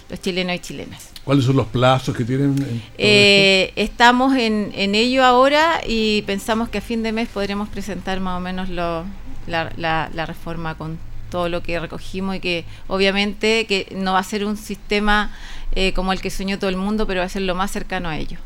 los 0.08 0.20
chilenos 0.20 0.56
y 0.56 0.58
chilenas. 0.58 1.10
¿Cuáles 1.24 1.44
son 1.44 1.56
los 1.56 1.68
plazos 1.68 2.16
que 2.16 2.24
tienen? 2.24 2.82
Eh, 2.98 3.72
estamos 3.76 4.36
en, 4.36 4.72
ello 4.74 5.24
ahora 5.24 5.80
y 5.86 6.22
pensamos 6.22 6.68
que 6.68 6.78
a 6.78 6.80
fin 6.80 7.02
de 7.02 7.12
mes 7.12 7.28
podremos 7.28 7.68
presentar 7.68 8.20
más 8.20 8.36
o 8.38 8.40
menos 8.40 8.68
lo, 8.68 9.04
la, 9.46 10.26
reforma 10.26 10.74
con 10.74 10.98
todo 11.30 11.48
lo 11.48 11.62
que 11.62 11.78
recogimos 11.78 12.36
y 12.36 12.40
que 12.40 12.64
obviamente 12.88 13.66
que 13.66 13.94
no 13.96 14.14
va 14.14 14.18
a 14.18 14.24
ser 14.24 14.44
un 14.44 14.56
sistema 14.56 15.30
eh, 15.74 15.92
como 15.92 16.12
el 16.12 16.20
que 16.20 16.30
soñó 16.30 16.58
todo 16.58 16.68
el 16.70 16.76
mundo, 16.76 17.06
pero 17.06 17.20
va 17.20 17.26
a 17.26 17.28
ser 17.28 17.42
lo 17.42 17.54
más 17.54 17.70
cercano 17.70 18.08
a 18.08 18.18
ello. 18.18 18.38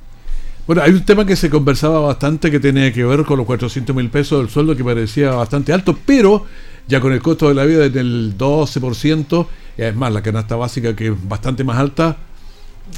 Bueno, 0.66 0.82
hay 0.82 0.90
un 0.90 1.04
tema 1.04 1.25
que 1.25 1.36
se 1.36 1.48
conversaba 1.48 2.00
bastante 2.00 2.50
que 2.50 2.58
tenía 2.60 2.92
que 2.92 3.04
ver 3.04 3.25
con 3.25 3.38
los 3.38 3.46
400 3.46 3.94
mil 3.94 4.10
pesos 4.10 4.40
del 4.40 4.50
sueldo 4.50 4.76
que 4.76 4.84
parecía 4.84 5.30
bastante 5.30 5.72
alto, 5.72 5.96
pero 6.04 6.44
ya 6.88 7.00
con 7.00 7.12
el 7.12 7.22
costo 7.22 7.48
de 7.48 7.54
la 7.54 7.64
vida 7.64 7.88
del 7.88 8.36
12%, 8.36 9.46
es 9.76 9.95
más, 9.95 10.12
la 10.12 10.23
canasta 10.23 10.56
básica 10.56 10.97
que 10.97 11.09
es 11.09 11.28
bastante 11.28 11.64
más 11.64 11.78
alta, 11.78 12.16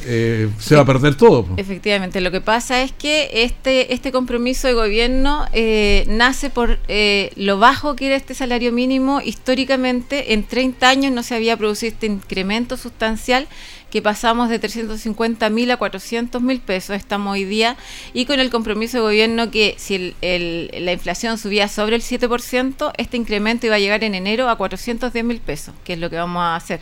eh, 0.04 0.50
se 0.58 0.74
va 0.74 0.82
a 0.82 0.84
perder 0.84 1.16
todo. 1.16 1.46
Efectivamente, 1.56 2.20
lo 2.20 2.30
que 2.30 2.40
pasa 2.40 2.82
es 2.82 2.92
que 2.92 3.30
este, 3.32 3.94
este 3.94 4.12
compromiso 4.12 4.68
de 4.68 4.74
gobierno 4.74 5.46
eh, 5.52 6.04
nace 6.08 6.50
por 6.50 6.78
eh, 6.88 7.32
lo 7.36 7.58
bajo 7.58 7.96
que 7.96 8.06
era 8.06 8.16
este 8.16 8.34
salario 8.34 8.70
mínimo. 8.70 9.20
Históricamente, 9.20 10.34
en 10.34 10.44
30 10.44 10.88
años 10.88 11.12
no 11.12 11.22
se 11.22 11.34
había 11.34 11.56
producido 11.56 11.92
este 11.92 12.06
incremento 12.06 12.76
sustancial 12.76 13.48
que 13.90 14.02
pasamos 14.02 14.50
de 14.50 14.58
350 14.58 15.48
mil 15.48 15.70
a 15.70 15.78
400 15.78 16.42
mil 16.42 16.60
pesos, 16.60 16.94
estamos 16.94 17.32
hoy 17.32 17.44
día, 17.44 17.76
y 18.12 18.26
con 18.26 18.38
el 18.38 18.50
compromiso 18.50 18.98
de 18.98 19.02
gobierno 19.02 19.50
que 19.50 19.76
si 19.78 20.14
la 20.20 20.92
inflación 20.92 21.38
subía 21.38 21.68
sobre 21.68 21.96
el 21.96 22.02
7%, 22.02 22.92
este 22.98 23.16
incremento 23.16 23.66
iba 23.66 23.76
a 23.76 23.78
llegar 23.78 24.04
en 24.04 24.14
enero 24.14 24.50
a 24.50 24.56
410 24.56 25.24
mil 25.24 25.40
pesos, 25.40 25.74
que 25.84 25.94
es 25.94 25.98
lo 25.98 26.10
que 26.10 26.16
vamos 26.16 26.42
a 26.42 26.56
hacer. 26.56 26.80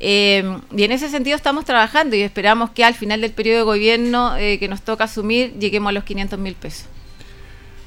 Eh, 0.00 0.42
y 0.74 0.82
en 0.82 0.92
ese 0.92 1.10
sentido 1.10 1.36
estamos 1.36 1.66
trabajando 1.66 2.16
y 2.16 2.22
esperamos 2.22 2.70
que 2.70 2.84
al 2.84 2.94
final 2.94 3.20
del 3.20 3.32
periodo 3.32 3.58
de 3.58 3.64
gobierno 3.64 4.36
eh, 4.38 4.58
que 4.58 4.66
nos 4.66 4.80
toca 4.80 5.04
asumir 5.04 5.52
lleguemos 5.58 5.90
a 5.90 5.92
los 5.92 6.04
500 6.04 6.38
mil 6.38 6.54
pesos. 6.54 6.86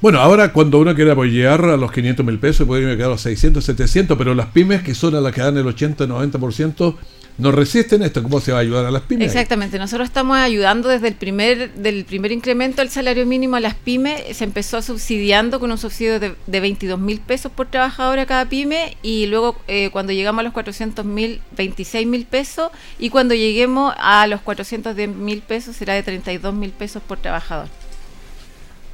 Bueno, 0.00 0.20
ahora 0.20 0.52
cuando 0.52 0.78
uno 0.78 0.94
quiere 0.94 1.10
apoyar 1.10 1.64
a 1.64 1.76
los 1.76 1.90
500 1.90 2.24
mil 2.24 2.38
pesos, 2.38 2.66
puede 2.66 2.94
quedar 2.96 3.08
a 3.08 3.12
los 3.12 3.22
600, 3.22 3.64
700, 3.64 4.16
pero 4.16 4.34
las 4.34 4.46
pymes 4.46 4.82
que 4.82 4.94
son 4.94 5.14
a 5.14 5.20
las 5.20 5.32
que 5.32 5.40
dan 5.40 5.56
el 5.56 5.66
80, 5.66 6.06
90%, 6.06 6.94
no 7.36 7.50
resisten 7.50 8.02
esto. 8.02 8.22
¿Cómo 8.22 8.40
se 8.40 8.52
va 8.52 8.58
a 8.58 8.60
ayudar 8.60 8.84
a 8.86 8.90
las 8.92 9.02
pymes? 9.02 9.26
Exactamente, 9.26 9.78
nosotros 9.78 10.08
estamos 10.08 10.36
ayudando 10.36 10.88
desde 10.88 11.08
el 11.08 11.14
primer, 11.14 11.72
del 11.74 12.04
primer 12.04 12.30
incremento 12.30 12.80
del 12.80 12.90
salario 12.90 13.26
mínimo 13.26 13.56
a 13.56 13.60
las 13.60 13.74
pymes. 13.74 14.36
Se 14.36 14.44
empezó 14.44 14.82
subsidiando 14.82 15.58
con 15.58 15.72
un 15.72 15.78
subsidio 15.78 16.20
de, 16.20 16.36
de 16.46 16.60
22 16.60 16.98
mil 16.98 17.20
pesos 17.20 17.50
por 17.50 17.66
trabajador 17.66 18.20
a 18.20 18.26
cada 18.26 18.44
pyme 18.44 18.96
y 19.02 19.26
luego 19.26 19.56
eh, 19.66 19.90
cuando 19.90 20.12
llegamos 20.12 20.40
a 20.40 20.42
los 20.44 20.52
400 20.52 21.04
mil, 21.04 21.40
26 21.56 22.06
mil 22.06 22.24
pesos 22.24 22.70
y 23.00 23.10
cuando 23.10 23.34
lleguemos 23.34 23.92
a 23.98 24.26
los 24.28 24.40
410 24.42 25.08
mil 25.08 25.42
pesos 25.42 25.74
será 25.74 25.94
de 25.94 26.04
32 26.04 26.54
mil 26.54 26.70
pesos 26.70 27.02
por 27.02 27.18
trabajador. 27.18 27.66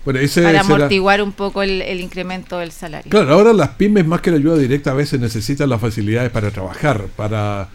para 0.02 0.60
amortiguar 0.60 1.20
un 1.20 1.32
poco 1.32 1.62
el, 1.62 1.82
el, 1.82 2.00
incremento 2.00 2.58
del 2.58 2.72
salario. 2.72 3.10
Claro, 3.10 3.34
ahora 3.34 3.52
las 3.52 3.70
pymes 3.70 4.06
más 4.06 4.22
que 4.22 4.30
la 4.30 4.38
ayuda 4.38 4.56
directa 4.56 4.92
a 4.92 4.94
veces 4.94 5.20
necesitan 5.20 5.68
las 5.68 5.78
facilidades 5.78 6.30
para 6.30 6.50
trabajar, 6.50 7.04
para 7.16 7.68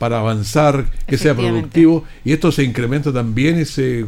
para 0.00 0.18
avanzar, 0.18 0.86
que 1.06 1.18
sea 1.18 1.34
productivo, 1.34 2.04
y 2.24 2.32
esto 2.32 2.50
se 2.50 2.64
incrementa 2.64 3.12
también 3.12 3.60
y 3.60 3.66
se 3.66 4.06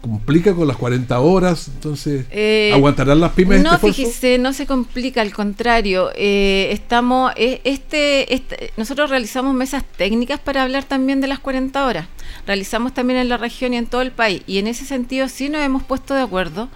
complica 0.00 0.54
con 0.54 0.68
las 0.68 0.76
40 0.76 1.18
horas, 1.18 1.66
entonces 1.66 2.26
eh, 2.30 2.70
¿aguantarán 2.72 3.18
las 3.18 3.32
pymes? 3.32 3.60
No, 3.60 3.74
este 3.74 3.92
fíjese, 3.92 4.38
no 4.38 4.52
se 4.52 4.66
complica, 4.66 5.20
al 5.20 5.32
contrario, 5.32 6.10
eh, 6.14 6.68
estamos, 6.70 7.32
eh, 7.34 7.60
este, 7.64 8.32
este, 8.32 8.72
nosotros 8.76 9.10
realizamos 9.10 9.52
mesas 9.52 9.82
técnicas 9.96 10.38
para 10.38 10.62
hablar 10.62 10.84
también 10.84 11.20
de 11.20 11.26
las 11.26 11.40
40 11.40 11.86
horas, 11.86 12.06
realizamos 12.46 12.94
también 12.94 13.18
en 13.18 13.28
la 13.28 13.36
región 13.36 13.74
y 13.74 13.78
en 13.78 13.86
todo 13.86 14.02
el 14.02 14.12
país, 14.12 14.42
y 14.46 14.58
en 14.58 14.68
ese 14.68 14.84
sentido 14.84 15.28
sí 15.28 15.48
nos 15.48 15.62
hemos 15.62 15.82
puesto 15.82 16.14
de 16.14 16.20
acuerdo 16.20 16.68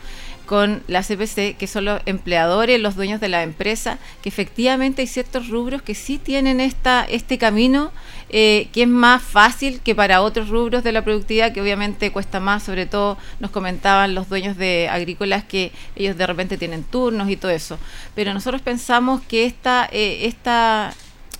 con 0.46 0.82
la 0.87 1.02
CPC, 1.02 1.56
que 1.56 1.66
son 1.66 1.85
los 1.85 2.00
empleadores, 2.06 2.80
los 2.80 2.96
dueños 2.96 3.20
de 3.20 3.28
la 3.28 3.42
empresa, 3.42 3.99
que 4.23 4.28
efectivamente 4.28 5.02
hay 5.02 5.08
ciertos 5.08 5.49
rubros 5.49 5.82
que 5.82 5.94
sí 5.94 6.18
tienen 6.18 6.61
esta, 6.61 7.04
este 7.04 7.37
camino 7.37 7.92
eh, 8.28 8.68
que 8.73 8.83
es 8.83 8.88
más 8.88 9.23
fácil 9.23 9.80
que 9.80 9.95
para 9.95 10.21
otros 10.21 10.49
rubros 10.49 10.83
de 10.83 10.92
la 10.92 11.04
productividad, 11.04 11.52
que 11.52 11.62
obviamente 11.62 12.11
cuesta 12.11 12.40
más, 12.40 12.64
sobre 12.64 12.87
todo 12.87 13.16
nos 13.38 13.52
comentaban 13.52 14.14
los 14.14 14.28
dueños 14.28 14.56
de 14.56 14.88
agrícolas 14.90 15.45
que 15.45 15.71
ellos 15.95 16.16
de 16.16 16.26
repente 16.26 16.59
tienen 16.59 16.83
turnos 16.83 17.30
y 17.30 17.37
todo 17.37 17.52
eso. 17.52 17.78
Pero 18.14 18.35
nosotros 18.35 18.62
pensamos 18.62 19.21
que 19.23 19.47
esta, 19.47 19.88
eh, 19.92 20.26
esta, 20.26 20.92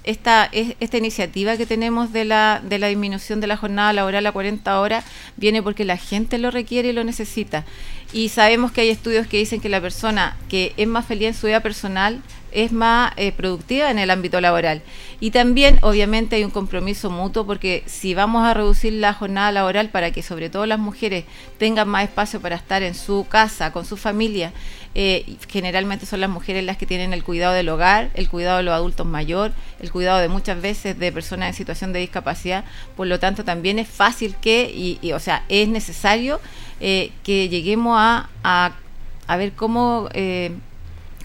esta, 0.05 0.49
esta 0.53 0.97
iniciativa 0.97 1.57
que 1.57 1.67
tenemos 1.67 2.13
de 2.13 2.25
la, 2.25 2.63
de 2.63 2.79
la 2.79 2.87
disminución 2.87 3.41
de 3.41 3.49
la 3.49 3.57
jornada 3.57 3.93
laboral 3.93 4.25
a 4.25 4.33
40 4.33 4.81
horas 4.81 5.05
viene 5.37 5.65
porque 5.65 5.85
la 5.85 5.97
gente 5.97 6.39
lo 6.39 6.53
requiere 6.53 6.91
y 6.91 6.93
lo 6.93 7.03
necesita. 7.03 7.65
Y 8.13 8.29
sabemos 8.29 8.71
que 8.71 8.83
hay 8.83 8.91
estudios 8.91 9.27
que 9.27 9.39
dicen 9.39 9.61
que 9.61 9.69
la 9.69 9.81
persona 9.81 10.37
que 10.49 10.73
es 10.77 10.87
más 10.87 11.05
feliz 11.05 11.29
en 11.29 11.35
su 11.35 11.49
vida 11.49 11.59
personal 11.61 12.23
es 12.53 12.73
más 12.73 13.13
eh, 13.17 13.33
productiva 13.33 13.91
en 13.91 13.99
el 13.99 14.11
ámbito 14.11 14.41
laboral. 14.41 14.83
Y 15.21 15.31
también, 15.31 15.79
obviamente, 15.83 16.37
hay 16.37 16.45
un 16.45 16.51
compromiso 16.51 17.11
mutuo 17.11 17.47
porque 17.47 17.83
si 17.87 18.15
vamos 18.15 18.47
a 18.47 18.55
reducir 18.55 18.93
la 18.95 19.13
jornada 19.15 19.53
laboral 19.53 19.89
para 19.91 20.11
que 20.11 20.23
sobre 20.23 20.51
todo 20.51 20.67
las 20.67 20.79
mujeres 20.79 21.25
tengan 21.59 21.89
más 21.89 22.05
espacio 22.05 22.41
para 22.41 22.57
estar 22.57 22.83
en 22.83 22.95
su 22.95 23.27
casa, 23.29 23.73
con 23.73 23.85
su 23.85 23.97
familia, 23.97 24.53
eh, 24.95 25.37
generalmente 25.49 26.07
son 26.07 26.21
las 26.21 26.31
mujeres 26.31 26.65
las 26.65 26.79
que 26.79 26.87
tienen 26.87 27.13
el 27.13 27.23
cuidado 27.23 27.53
del 27.53 27.69
hogar, 27.69 28.11
el 28.15 28.31
cuidado 28.31 28.59
de 28.59 28.63
los 28.63 28.73
adultos 28.73 29.07
mayores, 29.07 29.55
el 29.81 29.91
cuidado 29.91 30.21
de 30.21 30.29
muchas 30.29 30.61
veces 30.61 30.99
de 30.99 31.13
personas 31.13 31.49
en 31.49 31.55
situación 31.55 31.93
de 31.93 32.01
discapacidad. 32.01 32.65
Por 32.97 33.07
lo 33.07 33.19
tanto, 33.19 33.45
también 33.45 33.79
es 33.79 33.89
fácil 33.89 34.35
que, 34.41 34.71
y, 34.75 35.13
o 35.13 35.21
sea, 35.21 35.45
es 35.51 35.69
necesario 35.69 36.41
eh, 36.81 37.11
que 37.25 37.51
lleguemos 37.51 37.99
a, 37.99 38.31
a, 38.43 39.37
ver 39.37 39.53
cómo 39.53 40.09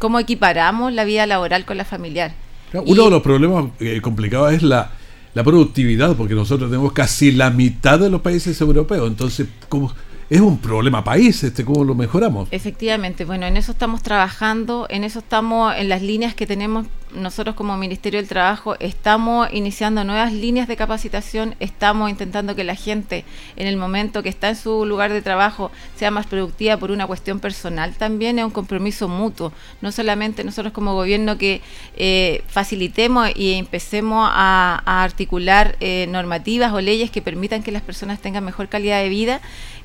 cómo 0.01 0.19
equiparamos 0.19 0.91
la 0.91 1.05
vida 1.05 1.27
laboral 1.27 1.63
con 1.63 1.77
la 1.77 1.85
familiar. 1.85 2.33
Uno 2.73 3.03
de 3.05 3.09
los 3.11 3.21
problemas 3.21 3.65
eh, 3.79 4.01
complicados 4.01 4.51
es 4.51 4.63
la, 4.63 4.89
la 5.35 5.43
productividad, 5.43 6.15
porque 6.15 6.33
nosotros 6.33 6.71
tenemos 6.71 6.91
casi 6.91 7.31
la 7.31 7.51
mitad 7.51 7.99
de 7.99 8.09
los 8.09 8.21
países 8.21 8.59
europeos. 8.59 9.07
Entonces, 9.07 9.47
¿cómo, 9.69 9.93
es 10.31 10.39
un 10.39 10.59
problema 10.59 11.03
país, 11.03 11.43
este, 11.43 11.65
¿cómo 11.65 11.83
lo 11.83 11.93
mejoramos? 11.93 12.47
Efectivamente, 12.51 13.25
bueno, 13.25 13.47
en 13.47 13.57
eso 13.57 13.73
estamos 13.73 14.01
trabajando, 14.01 14.87
en 14.89 15.03
eso 15.03 15.19
estamos, 15.19 15.75
en 15.75 15.89
las 15.89 16.01
líneas 16.01 16.35
que 16.35 16.47
tenemos 16.47 16.87
nosotros 17.13 17.53
como 17.53 17.75
Ministerio 17.75 18.17
del 18.17 18.29
Trabajo, 18.29 18.77
estamos 18.79 19.49
iniciando 19.51 20.05
nuevas 20.05 20.31
líneas 20.31 20.69
de 20.69 20.77
capacitación, 20.77 21.55
estamos 21.59 22.09
intentando 22.09 22.55
que 22.55 22.63
la 22.63 22.75
gente 22.75 23.25
en 23.57 23.67
el 23.67 23.75
momento 23.75 24.23
que 24.23 24.29
está 24.29 24.47
en 24.47 24.55
su 24.55 24.85
lugar 24.85 25.11
de 25.11 25.21
trabajo 25.21 25.69
sea 25.97 26.11
más 26.11 26.27
productiva 26.27 26.77
por 26.77 26.91
una 26.91 27.07
cuestión 27.07 27.41
personal, 27.41 27.93
también 27.95 28.39
es 28.39 28.45
un 28.45 28.51
compromiso 28.51 29.09
mutuo, 29.09 29.51
no 29.81 29.91
solamente 29.91 30.45
nosotros 30.45 30.71
como 30.71 30.93
gobierno 30.93 31.37
que 31.37 31.59
eh, 31.97 32.41
facilitemos 32.47 33.31
y 33.35 33.55
empecemos 33.55 34.29
a, 34.31 34.81
articular 34.85 35.75
eh, 35.81 36.07
normativas 36.09 36.71
o 36.71 36.79
leyes 36.79 37.11
que 37.11 37.21
permitan 37.21 37.63
que 37.63 37.71
las 37.71 37.81
personas 37.81 38.21
tengan 38.21 38.45
mejor 38.45 38.69
calidad 38.69 39.01
de 39.01 39.09
vida, 39.09 39.41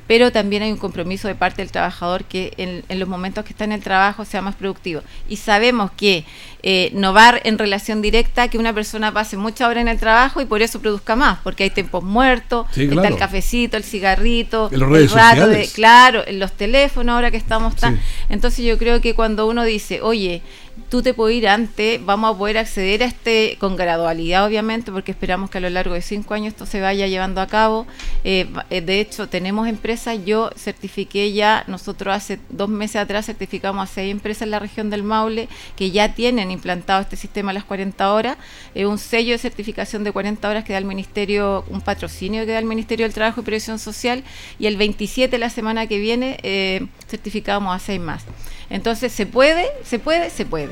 pero 0.07 0.31
también 0.33 0.63
hay 0.63 0.73
un 0.73 0.79
compromiso 0.79 1.29
de 1.29 1.35
parte 1.35 1.63
del 1.63 1.71
trabajador 1.71 2.25
que 2.25 2.53
en, 2.57 2.99
los 2.99 3.09
momentos 3.09 3.45
que 3.45 3.53
está 3.53 3.65
en 3.65 3.73
el 3.73 3.83
trabajo 3.83 4.25
sea 4.25 4.43
más 4.43 4.55
productivo. 4.55 5.03
Y 5.29 5.37
sabemos 5.37 5.91
que 5.91 6.25
eh, 6.63 6.91
no 6.95 7.13
va 7.13 7.35
en 7.43 7.59
relación 7.59 8.03
directa 8.03 8.49
que 8.49 8.59
una 8.59 8.73
persona 8.73 9.13
pase 9.13 9.37
mucha 9.37 9.69
hora 9.69 9.81
en 9.81 9.89
el 9.89 9.99
trabajo 9.99 10.41
y 10.41 10.47
por 10.47 10.63
eso 10.63 10.81
produzca 10.81 11.17
más, 11.17 11.39
porque 11.43 11.65
hay 11.65 11.71
tiempos 11.71 12.05
muertos, 12.05 12.67
está 12.77 13.09
el 13.09 13.17
cafecito, 13.17 13.77
el 13.77 13.85
cigarrito, 13.85 14.71
el 14.73 15.11
rato 15.11 15.49
de, 15.49 15.69
claro, 15.69 16.23
en 16.27 16.39
los 16.39 16.53
teléfonos 16.53 17.15
ahora 17.15 17.31
que 17.31 17.37
estamos 17.37 17.77
tan... 17.77 18.01
Entonces 18.29 18.65
yo 18.65 18.79
creo 18.79 19.01
que 19.01 19.15
cuando 19.15 19.47
uno 19.47 19.65
dice, 19.65 20.01
oye, 20.03 20.43
tú 20.88 21.02
te 21.02 21.14
puedes 21.14 21.37
ir 21.37 21.49
antes, 21.49 22.04
vamos 22.04 22.35
a 22.35 22.38
poder 22.38 22.59
acceder 22.59 23.02
a 23.02 23.06
este 23.06 23.56
con 23.59 23.76
gradualidad, 23.76 24.47
obviamente, 24.47 24.92
porque 24.92 25.12
esperamos 25.12 25.50
que 25.50 25.59
a 25.59 25.61
lo 25.61 25.71
largo 25.71 25.95
de 25.95 26.02
cinco 26.02 26.35
años 26.35 26.49
esto 26.49 26.66
se 26.66 26.80
vaya 26.80 27.06
llevando 27.06 27.40
a 27.40 27.47
cabo. 27.47 27.87
Eh, 28.25 28.47
eh, 28.71 28.80
de 28.80 29.00
hecho, 29.00 29.28
tenemos 29.28 29.68
empresas, 29.68 30.18
yo 30.25 30.50
certifiqué 30.56 31.33
ya, 31.33 31.64
nosotros 31.66 32.14
hace 32.14 32.38
dos 32.49 32.68
meses 32.68 32.97
atrás 32.97 33.26
certificamos 33.26 33.88
a 33.88 33.92
seis 33.92 34.12
empresas 34.12 34.42
en 34.42 34.50
la 34.50 34.59
región 34.59 34.90
del 34.90 35.02
Maule 35.02 35.49
que 35.76 35.90
ya 35.90 36.14
tienen 36.14 36.50
implantado 36.50 37.00
este 37.02 37.16
sistema 37.16 37.50
a 37.50 37.54
las 37.54 37.64
40 37.64 38.12
horas, 38.12 38.37
Es 38.75 38.87
un 38.87 38.99
sello 38.99 39.33
de 39.33 39.38
certificación 39.38 40.04
de 40.04 40.12
40 40.12 40.49
horas 40.49 40.64
que 40.64 40.73
da 40.73 40.78
el 40.78 40.85
Ministerio, 40.85 41.64
un 41.71 41.80
patrocinio 41.80 42.45
que 42.47 42.52
da 42.52 42.59
el 42.59 42.64
Ministerio 42.64 43.06
del 43.06 43.14
Trabajo 43.14 43.40
y 43.40 43.45
Previsión 43.45 43.78
Social, 43.78 44.23
y 44.59 44.66
el 44.66 44.76
27, 44.76 45.38
la 45.38 45.50
semana 45.50 45.87
que 45.87 45.99
viene, 45.99 46.38
eh, 46.42 46.87
certificamos 47.09 47.75
a 47.75 47.78
seis 47.78 48.00
más. 48.00 48.25
Entonces, 48.71 49.12
¿se 49.12 49.26
puede? 49.26 49.66
¿Se 49.85 49.99
puede? 49.99 50.30
Se 50.30 50.45
puede. 50.45 50.65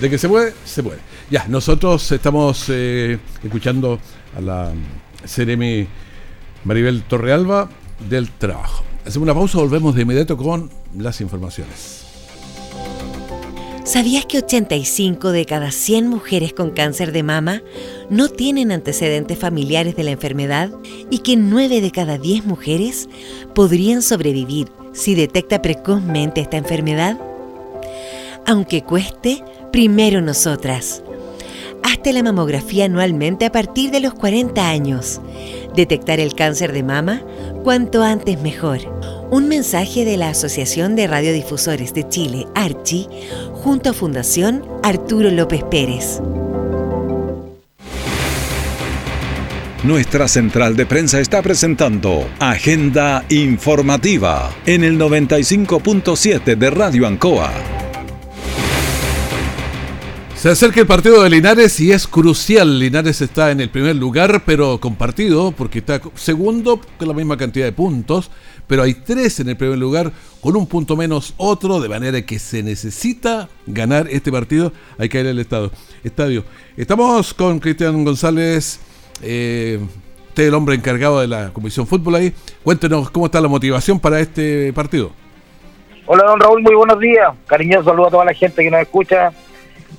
De 0.00 0.10
que 0.10 0.18
se 0.18 0.28
puede, 0.28 0.52
se 0.64 0.82
puede. 0.82 0.98
Ya, 1.30 1.46
nosotros 1.48 2.10
estamos 2.12 2.66
eh, 2.68 3.18
escuchando 3.42 3.98
a 4.36 4.40
la 4.40 4.72
Ceremi 5.26 5.86
Maribel 6.64 7.02
Torrealba 7.02 7.70
del 8.08 8.30
Trabajo. 8.30 8.84
Hacemos 9.06 9.24
una 9.24 9.34
pausa, 9.34 9.58
volvemos 9.58 9.94
de 9.94 10.02
inmediato 10.02 10.36
con 10.36 10.70
las 10.96 11.20
informaciones. 11.20 12.04
¿Sabías 13.84 14.24
que 14.24 14.38
85 14.38 15.30
de 15.30 15.44
cada 15.44 15.70
100 15.70 16.08
mujeres 16.08 16.54
con 16.54 16.70
cáncer 16.70 17.12
de 17.12 17.22
mama 17.22 17.62
no 18.08 18.28
tienen 18.30 18.72
antecedentes 18.72 19.38
familiares 19.38 19.94
de 19.94 20.04
la 20.04 20.10
enfermedad 20.10 20.70
y 21.10 21.18
que 21.18 21.36
9 21.36 21.82
de 21.82 21.90
cada 21.90 22.16
10 22.16 22.46
mujeres 22.46 23.10
podrían 23.54 24.00
sobrevivir 24.00 24.68
si 24.94 25.14
detecta 25.14 25.60
precozmente 25.60 26.40
esta 26.40 26.56
enfermedad? 26.56 27.18
Aunque 28.46 28.82
cueste, 28.82 29.42
primero 29.72 30.20
nosotras. 30.20 31.02
Hazte 31.82 32.12
la 32.14 32.22
mamografía 32.22 32.86
anualmente 32.86 33.44
a 33.44 33.52
partir 33.52 33.90
de 33.90 34.00
los 34.00 34.14
40 34.14 34.66
años. 34.66 35.20
Detectar 35.74 36.20
el 36.20 36.34
cáncer 36.34 36.72
de 36.72 36.82
mama 36.82 37.22
cuanto 37.62 38.02
antes 38.02 38.40
mejor. 38.40 38.78
Un 39.30 39.48
mensaje 39.48 40.04
de 40.04 40.16
la 40.16 40.28
Asociación 40.28 40.96
de 40.96 41.06
Radiodifusores 41.06 41.92
de 41.92 42.08
Chile, 42.08 42.46
ARCHI, 42.54 43.08
junto 43.52 43.90
a 43.90 43.94
Fundación 43.94 44.64
Arturo 44.82 45.30
López 45.30 45.64
Pérez. 45.64 46.20
Nuestra 49.84 50.28
central 50.28 50.76
de 50.76 50.86
prensa 50.86 51.20
está 51.20 51.42
presentando 51.42 52.26
Agenda 52.38 53.22
Informativa 53.28 54.50
en 54.64 54.82
el 54.82 54.98
95.7 54.98 56.56
de 56.56 56.70
Radio 56.70 57.06
Ancoa. 57.06 57.52
Se 60.34 60.48
acerca 60.48 60.80
el 60.80 60.86
partido 60.86 61.22
de 61.22 61.28
Linares 61.28 61.78
y 61.80 61.92
es 61.92 62.06
crucial. 62.06 62.78
Linares 62.78 63.20
está 63.20 63.50
en 63.50 63.60
el 63.60 63.68
primer 63.68 63.96
lugar, 63.96 64.44
pero 64.46 64.80
compartido, 64.80 65.52
porque 65.52 65.80
está 65.80 66.00
segundo 66.14 66.80
con 66.98 67.08
la 67.08 67.12
misma 67.12 67.36
cantidad 67.36 67.66
de 67.66 67.72
puntos, 67.72 68.30
pero 68.66 68.84
hay 68.84 68.94
tres 68.94 69.40
en 69.40 69.50
el 69.50 69.58
primer 69.58 69.76
lugar, 69.76 70.14
con 70.40 70.56
un 70.56 70.66
punto 70.66 70.96
menos 70.96 71.34
otro, 71.36 71.78
de 71.82 71.90
manera 71.90 72.24
que 72.24 72.38
se 72.38 72.62
necesita 72.62 73.50
ganar 73.66 74.08
este 74.10 74.32
partido. 74.32 74.72
Hay 74.96 75.10
que 75.10 75.20
ir 75.20 75.26
al 75.26 75.38
estadio. 76.02 76.44
Estamos 76.74 77.34
con 77.34 77.58
Cristian 77.58 78.02
González, 78.02 78.80
eh, 79.22 79.80
usted 80.28 80.48
el 80.48 80.54
hombre 80.54 80.74
encargado 80.74 81.20
de 81.20 81.28
la 81.28 81.50
Comisión 81.52 81.86
Fútbol 81.86 82.16
ahí. 82.16 82.32
Cuéntenos 82.62 83.10
cómo 83.10 83.26
está 83.26 83.40
la 83.40 83.48
motivación 83.48 84.00
para 84.00 84.20
este 84.20 84.72
partido. 84.72 85.12
Hola, 86.06 86.24
don 86.24 86.40
Raúl, 86.40 86.62
muy 86.62 86.74
buenos 86.74 86.98
días. 86.98 87.32
Cariñoso 87.46 87.84
saludo 87.84 88.08
a 88.08 88.10
toda 88.10 88.24
la 88.26 88.34
gente 88.34 88.62
que 88.62 88.70
nos 88.70 88.80
escucha 88.80 89.32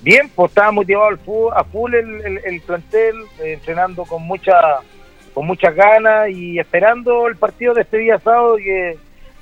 Bien, 0.05 0.29
pues 0.36 0.51
estaba 0.51 0.72
motivado 0.72 1.07
al 1.07 1.19
a 1.55 1.63
full 1.63 1.95
el, 1.95 2.62
plantel, 2.62 3.15
eh, 3.43 3.53
entrenando 3.53 4.03
con 4.03 4.22
mucha 4.22 4.53
con 5.34 5.48
muchas 5.48 5.74
ganas 5.74 6.29
y 6.29 6.60
esperando 6.60 7.27
el 7.27 7.36
partido 7.38 7.74
de 7.74 7.81
este 7.81 7.98
día 7.98 8.19
sábado 8.19 8.55
que, 8.57 8.98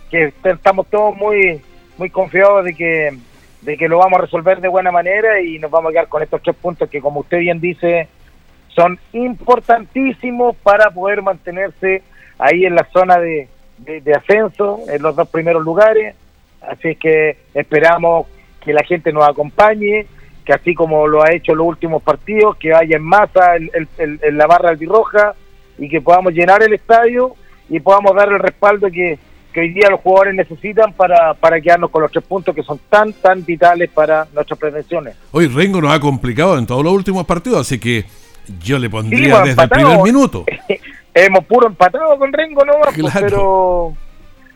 que 0.09 0.33
estamos 0.45 0.87
todos 0.87 1.17
muy 1.17 1.61
muy 1.97 2.09
confiados 2.09 2.63
de 2.63 2.73
que 2.75 3.17
de 3.61 3.77
que 3.77 3.89
lo 3.89 3.97
vamos 3.97 4.19
a 4.19 4.21
resolver 4.21 4.61
de 4.61 4.69
buena 4.69 4.89
manera 4.89 5.41
y 5.41 5.59
nos 5.59 5.69
vamos 5.69 5.89
a 5.89 5.91
quedar 5.91 6.07
con 6.07 6.23
estos 6.23 6.41
tres 6.41 6.55
puntos 6.55 6.89
que 6.89 7.01
como 7.01 7.19
usted 7.19 7.39
bien 7.39 7.59
dice 7.59 8.07
son 8.75 8.99
importantísimos 9.13 10.55
para 10.57 10.89
poder 10.91 11.21
mantenerse 11.21 12.03
ahí 12.37 12.65
en 12.65 12.75
la 12.75 12.87
zona 12.91 13.19
de, 13.19 13.47
de 13.77 14.13
ascenso, 14.13 14.79
en 14.87 15.01
los 15.01 15.15
dos 15.15 15.29
primeros 15.29 15.63
lugares. 15.63 16.15
Así 16.61 16.95
que 16.95 17.37
esperamos 17.53 18.27
que 18.61 18.73
la 18.73 18.83
gente 18.83 19.11
nos 19.11 19.27
acompañe, 19.27 20.07
que 20.45 20.53
así 20.53 20.73
como 20.73 21.07
lo 21.07 21.23
ha 21.23 21.33
hecho 21.33 21.55
los 21.55 21.67
últimos 21.67 22.01
partidos, 22.01 22.55
que 22.57 22.73
haya 22.73 22.97
en 22.97 23.03
masa 23.03 23.55
en 23.57 24.37
la 24.37 24.47
barra 24.47 24.69
albirroja 24.69 25.35
y 25.77 25.89
que 25.89 26.01
podamos 26.01 26.33
llenar 26.33 26.63
el 26.63 26.73
estadio 26.73 27.35
y 27.69 27.79
podamos 27.79 28.15
dar 28.15 28.29
el 28.29 28.39
respaldo 28.39 28.89
que, 28.91 29.17
hoy 29.55 29.69
día 29.69 29.89
los 29.89 29.99
jugadores 30.01 30.33
necesitan 30.33 30.93
para, 30.93 31.35
para 31.35 31.61
quedarnos 31.61 31.91
con 31.91 32.01
los 32.01 32.11
tres 32.11 32.23
puntos 32.23 32.55
que 32.55 32.63
son 32.63 32.79
tan, 32.89 33.13
tan 33.13 33.45
vitales 33.45 33.89
para 33.91 34.27
nuestras 34.33 34.59
prevenciones. 34.59 35.15
Hoy 35.31 35.47
Rengo 35.47 35.79
nos 35.79 35.93
ha 35.93 35.99
complicado 35.99 36.57
en 36.57 36.65
todos 36.65 36.83
los 36.83 36.91
últimos 36.91 37.25
partidos, 37.25 37.61
así 37.61 37.79
que 37.79 38.05
yo 38.59 38.79
le 38.79 38.89
pondría 38.89 39.41
desde 39.41 39.61
el 39.61 39.69
primer 39.69 39.99
minuto. 40.01 40.45
Hemos 41.13 41.45
puro 41.45 41.67
empatado 41.67 42.17
con 42.17 42.33
Rengo, 42.33 42.65
¿no? 42.65 42.73
Pues, 42.83 43.13
pero, 43.19 43.93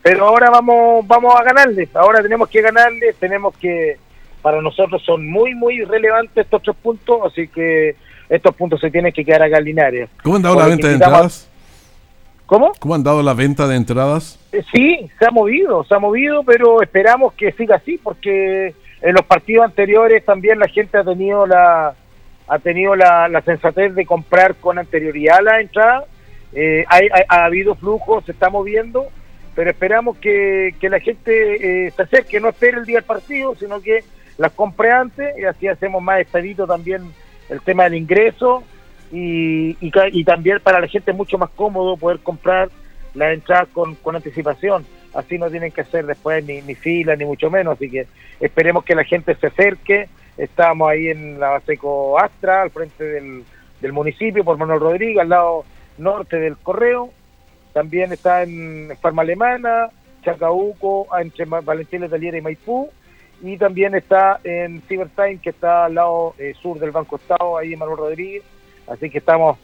pero 0.02 0.26
ahora 0.26 0.50
vamos, 0.50 1.06
vamos 1.06 1.34
a 1.38 1.44
ganarles, 1.44 1.94
ahora 1.94 2.20
tenemos 2.20 2.48
que 2.48 2.60
ganarles, 2.60 3.14
tenemos 3.16 3.56
que 3.56 3.96
para 4.42 4.60
nosotros 4.60 5.02
son 5.04 5.28
muy, 5.28 5.54
muy 5.54 5.84
relevantes 5.84 6.44
estos 6.44 6.62
tres 6.62 6.76
puntos, 6.76 7.20
así 7.26 7.48
que 7.48 7.96
estos 8.28 8.54
puntos 8.54 8.80
se 8.80 8.90
tienen 8.90 9.12
que 9.12 9.24
quedar 9.24 9.42
acá 9.42 9.58
en 9.58 9.64
Linares. 9.64 10.10
¿Cómo 10.22 10.36
han 10.36 10.42
dado 10.42 10.56
la 10.56 10.66
venta 10.66 10.88
de 10.88 10.94
entradas? 10.94 11.48
¿Cómo? 12.46 12.72
¿Cómo 12.78 12.94
han 12.94 13.04
dado 13.04 13.22
la 13.22 13.34
venta 13.34 13.68
de 13.68 13.76
entradas? 13.76 14.38
Eh, 14.52 14.64
sí, 14.72 15.10
se 15.18 15.26
ha 15.26 15.30
movido, 15.30 15.84
se 15.84 15.94
ha 15.94 15.98
movido, 15.98 16.42
pero 16.44 16.80
esperamos 16.80 17.34
que 17.34 17.52
siga 17.52 17.76
así, 17.76 18.00
porque 18.02 18.74
en 19.02 19.14
los 19.14 19.24
partidos 19.26 19.66
anteriores 19.66 20.24
también 20.24 20.58
la 20.58 20.68
gente 20.68 20.96
ha 20.96 21.04
tenido 21.04 21.46
la 21.46 21.94
ha 22.48 22.58
tenido 22.58 22.96
la, 22.96 23.42
sensatez 23.44 23.94
de 23.94 24.06
comprar 24.06 24.54
con 24.56 24.78
anterioridad 24.78 25.40
la 25.42 25.60
entrada. 25.60 26.04
Eh, 26.52 26.84
ha, 26.88 27.44
habido 27.44 27.74
flujo, 27.74 28.22
se 28.22 28.32
está 28.32 28.48
moviendo, 28.48 29.08
pero 29.54 29.70
esperamos 29.70 30.16
que, 30.16 30.74
la 30.82 31.00
gente 31.00 31.86
eh, 31.86 31.90
se 31.90 32.02
acerque, 32.02 32.40
no 32.40 32.48
espere 32.48 32.78
el 32.78 32.86
día 32.86 32.96
del 32.96 33.04
partido, 33.04 33.54
sino 33.54 33.80
que 33.80 34.02
las 34.38 34.52
compre 34.52 34.90
antes 34.90 35.36
y 35.38 35.44
así 35.44 35.68
hacemos 35.68 36.02
más 36.02 36.20
expedito 36.20 36.66
también 36.66 37.12
el 37.50 37.60
tema 37.60 37.84
del 37.84 37.96
ingreso 37.96 38.62
y, 39.10 39.76
y, 39.80 40.24
también 40.24 40.60
para 40.60 40.80
la 40.80 40.86
gente 40.86 41.10
es 41.10 41.16
mucho 41.16 41.38
más 41.38 41.50
cómodo 41.50 41.96
poder 41.96 42.18
comprar 42.20 42.68
la 43.14 43.32
entrada 43.32 43.66
con, 43.72 43.94
con 43.96 44.16
anticipación. 44.16 44.84
Así 45.14 45.38
no 45.38 45.50
tienen 45.50 45.72
que 45.72 45.80
hacer 45.80 46.06
después 46.06 46.44
ni, 46.44 46.60
ni 46.62 46.74
fila 46.74 47.16
ni 47.16 47.24
mucho 47.24 47.50
menos. 47.50 47.76
Así 47.76 47.90
que 47.90 48.06
esperemos 48.40 48.84
que 48.84 48.94
la 48.94 49.04
gente 49.04 49.34
se 49.34 49.46
acerque. 49.46 50.08
Estamos 50.38 50.88
ahí 50.88 51.08
en 51.08 51.38
la 51.38 51.50
Baseco 51.50 52.18
Astra, 52.18 52.62
al 52.62 52.70
frente 52.70 53.04
del, 53.04 53.44
del 53.80 53.92
municipio, 53.92 54.44
por 54.44 54.56
Manuel 54.56 54.80
Rodríguez, 54.80 55.18
al 55.18 55.28
lado 55.28 55.64
norte 55.98 56.38
del 56.38 56.56
Correo. 56.56 57.10
También 57.72 58.12
está 58.12 58.42
en 58.42 58.96
Farma 59.00 59.22
Alemana, 59.22 59.90
Chacauco, 60.22 61.06
entre 61.20 61.44
Valentín 61.44 62.00
Letalier 62.00 62.36
y 62.36 62.40
Maipú 62.40 62.88
y 63.42 63.56
también 63.56 63.94
está 63.94 64.40
en 64.42 64.82
Cybertime, 64.82 65.38
que 65.38 65.50
está 65.50 65.84
al 65.84 65.94
lado 65.94 66.34
eh, 66.38 66.54
sur 66.60 66.78
del 66.78 66.90
Banco 66.90 67.16
Estado, 67.16 67.56
ahí 67.56 67.72
en 67.72 67.78
Manuel 67.78 67.98
Rodríguez. 67.98 68.42
Así 68.86 69.10
que 69.10 69.18
estamos, 69.18 69.58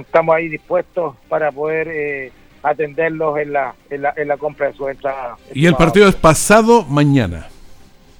estamos 0.00 0.34
ahí 0.34 0.48
dispuestos 0.48 1.16
para 1.28 1.52
poder 1.52 1.88
eh, 1.88 2.32
atenderlos 2.62 3.38
en 3.38 3.52
la, 3.52 3.74
en, 3.90 4.02
la, 4.02 4.14
en 4.16 4.28
la 4.28 4.36
compra 4.36 4.68
de 4.68 4.74
su 4.74 4.88
entrada. 4.88 5.36
¿Y 5.52 5.66
el 5.66 5.74
partido 5.74 6.08
es 6.08 6.14
pasado 6.14 6.84
mañana? 6.84 7.48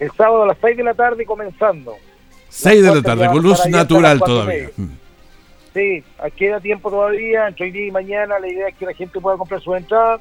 El 0.02 0.10
sábado 0.12 0.42
a 0.42 0.46
las 0.46 0.58
6 0.60 0.76
de 0.76 0.82
la 0.82 0.94
tarde 0.94 1.24
comenzando. 1.24 1.96
6 2.48 2.82
de 2.82 2.94
la 2.94 3.02
tarde, 3.02 3.26
con 3.28 3.42
luz 3.42 3.66
natural 3.66 4.18
todavía. 4.20 4.70
Sí, 5.72 6.04
queda 6.36 6.60
tiempo 6.60 6.90
todavía, 6.90 7.48
entre 7.48 7.66
hoy 7.66 7.70
día 7.70 7.86
y 7.86 7.90
mañana 7.90 8.38
la 8.38 8.48
idea 8.48 8.68
es 8.68 8.74
que 8.74 8.84
la 8.84 8.92
gente 8.92 9.20
pueda 9.20 9.38
comprar 9.38 9.60
su 9.62 9.74
entrada 9.74 10.20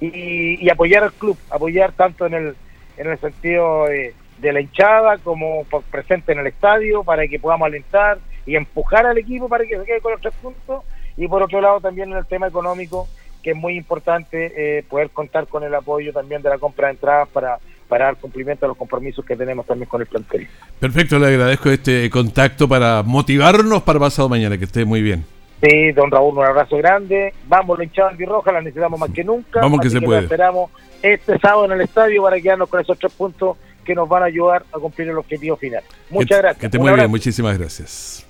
y, 0.00 0.64
y 0.64 0.70
apoyar 0.70 1.04
al 1.04 1.12
club, 1.12 1.38
apoyar 1.50 1.92
tanto 1.92 2.26
en 2.26 2.34
el 2.34 2.56
en 2.96 3.10
el 3.10 3.18
sentido 3.18 3.86
de, 3.86 4.14
la 4.52 4.60
hinchada 4.60 5.18
como 5.18 5.64
presente 5.90 6.32
en 6.32 6.40
el 6.40 6.48
estadio 6.48 7.04
para 7.04 7.26
que 7.28 7.38
podamos 7.38 7.66
alentar 7.66 8.18
y 8.44 8.56
empujar 8.56 9.06
al 9.06 9.16
equipo 9.18 9.48
para 9.48 9.64
que 9.64 9.78
se 9.78 9.84
quede 9.84 10.00
con 10.00 10.12
los 10.12 10.20
tres 10.20 10.34
puntos 10.42 10.84
y 11.16 11.28
por 11.28 11.42
otro 11.42 11.60
lado 11.60 11.80
también 11.80 12.10
en 12.10 12.18
el 12.18 12.26
tema 12.26 12.48
económico 12.48 13.08
que 13.42 13.50
es 13.50 13.56
muy 13.56 13.76
importante 13.76 14.78
eh, 14.78 14.82
poder 14.84 15.10
contar 15.10 15.46
con 15.46 15.62
el 15.62 15.74
apoyo 15.74 16.12
también 16.12 16.42
de 16.42 16.48
la 16.48 16.58
compra 16.58 16.88
de 16.88 16.94
entradas 16.94 17.28
para 17.28 17.58
para 17.92 18.06
dar 18.06 18.16
cumplimiento 18.16 18.64
a 18.64 18.68
los 18.68 18.76
compromisos 18.78 19.22
que 19.22 19.36
tenemos 19.36 19.66
también 19.66 19.86
con 19.86 20.00
el 20.00 20.06
plantel. 20.06 20.48
Perfecto, 20.80 21.18
le 21.18 21.26
agradezco 21.26 21.68
este 21.68 22.08
contacto 22.08 22.66
para 22.66 23.02
motivarnos 23.02 23.82
para 23.82 23.98
pasado 23.98 24.30
mañana, 24.30 24.56
que 24.56 24.64
esté 24.64 24.86
muy 24.86 25.02
bien. 25.02 25.26
Sí, 25.62 25.92
don 25.92 26.10
Raúl, 26.10 26.38
un 26.38 26.46
abrazo 26.46 26.78
grande. 26.78 27.34
Vamos, 27.48 27.76
lo 27.76 27.84
hinchado 27.84 28.12
roja, 28.26 28.50
la 28.50 28.62
necesitamos 28.62 28.98
más 28.98 29.10
que 29.10 29.22
nunca. 29.22 29.60
Vamos 29.60 29.78
que 29.80 29.90
se 29.90 30.00
puede. 30.00 30.22
esperamos 30.22 30.70
este 31.02 31.38
sábado 31.38 31.66
en 31.66 31.72
el 31.72 31.82
estadio 31.82 32.22
para 32.22 32.40
quedarnos 32.40 32.70
con 32.70 32.80
esos 32.80 32.98
tres 32.98 33.12
puntos 33.12 33.58
que 33.84 33.94
nos 33.94 34.08
van 34.08 34.22
a 34.22 34.26
ayudar 34.26 34.64
a 34.72 34.78
cumplir 34.78 35.10
el 35.10 35.18
objetivo 35.18 35.58
final. 35.58 35.82
Muchas 36.08 36.38
gracias. 36.38 36.62
Que 36.62 36.70
te 36.70 36.78
muy 36.78 36.94
bien, 36.94 37.10
muchísimas 37.10 37.58
gracias. 37.58 38.26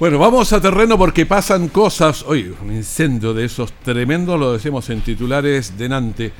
Bueno, 0.00 0.18
vamos 0.18 0.50
a 0.54 0.62
terreno 0.62 0.96
porque 0.96 1.26
pasan 1.26 1.68
cosas. 1.68 2.24
Oye, 2.26 2.54
un 2.62 2.72
incendio 2.72 3.34
de 3.34 3.44
esos 3.44 3.70
tremendos, 3.70 4.40
lo 4.40 4.54
decimos 4.54 4.88
en 4.88 5.02
titulares 5.02 5.76
de 5.76 5.90
Nante. 5.90 6.32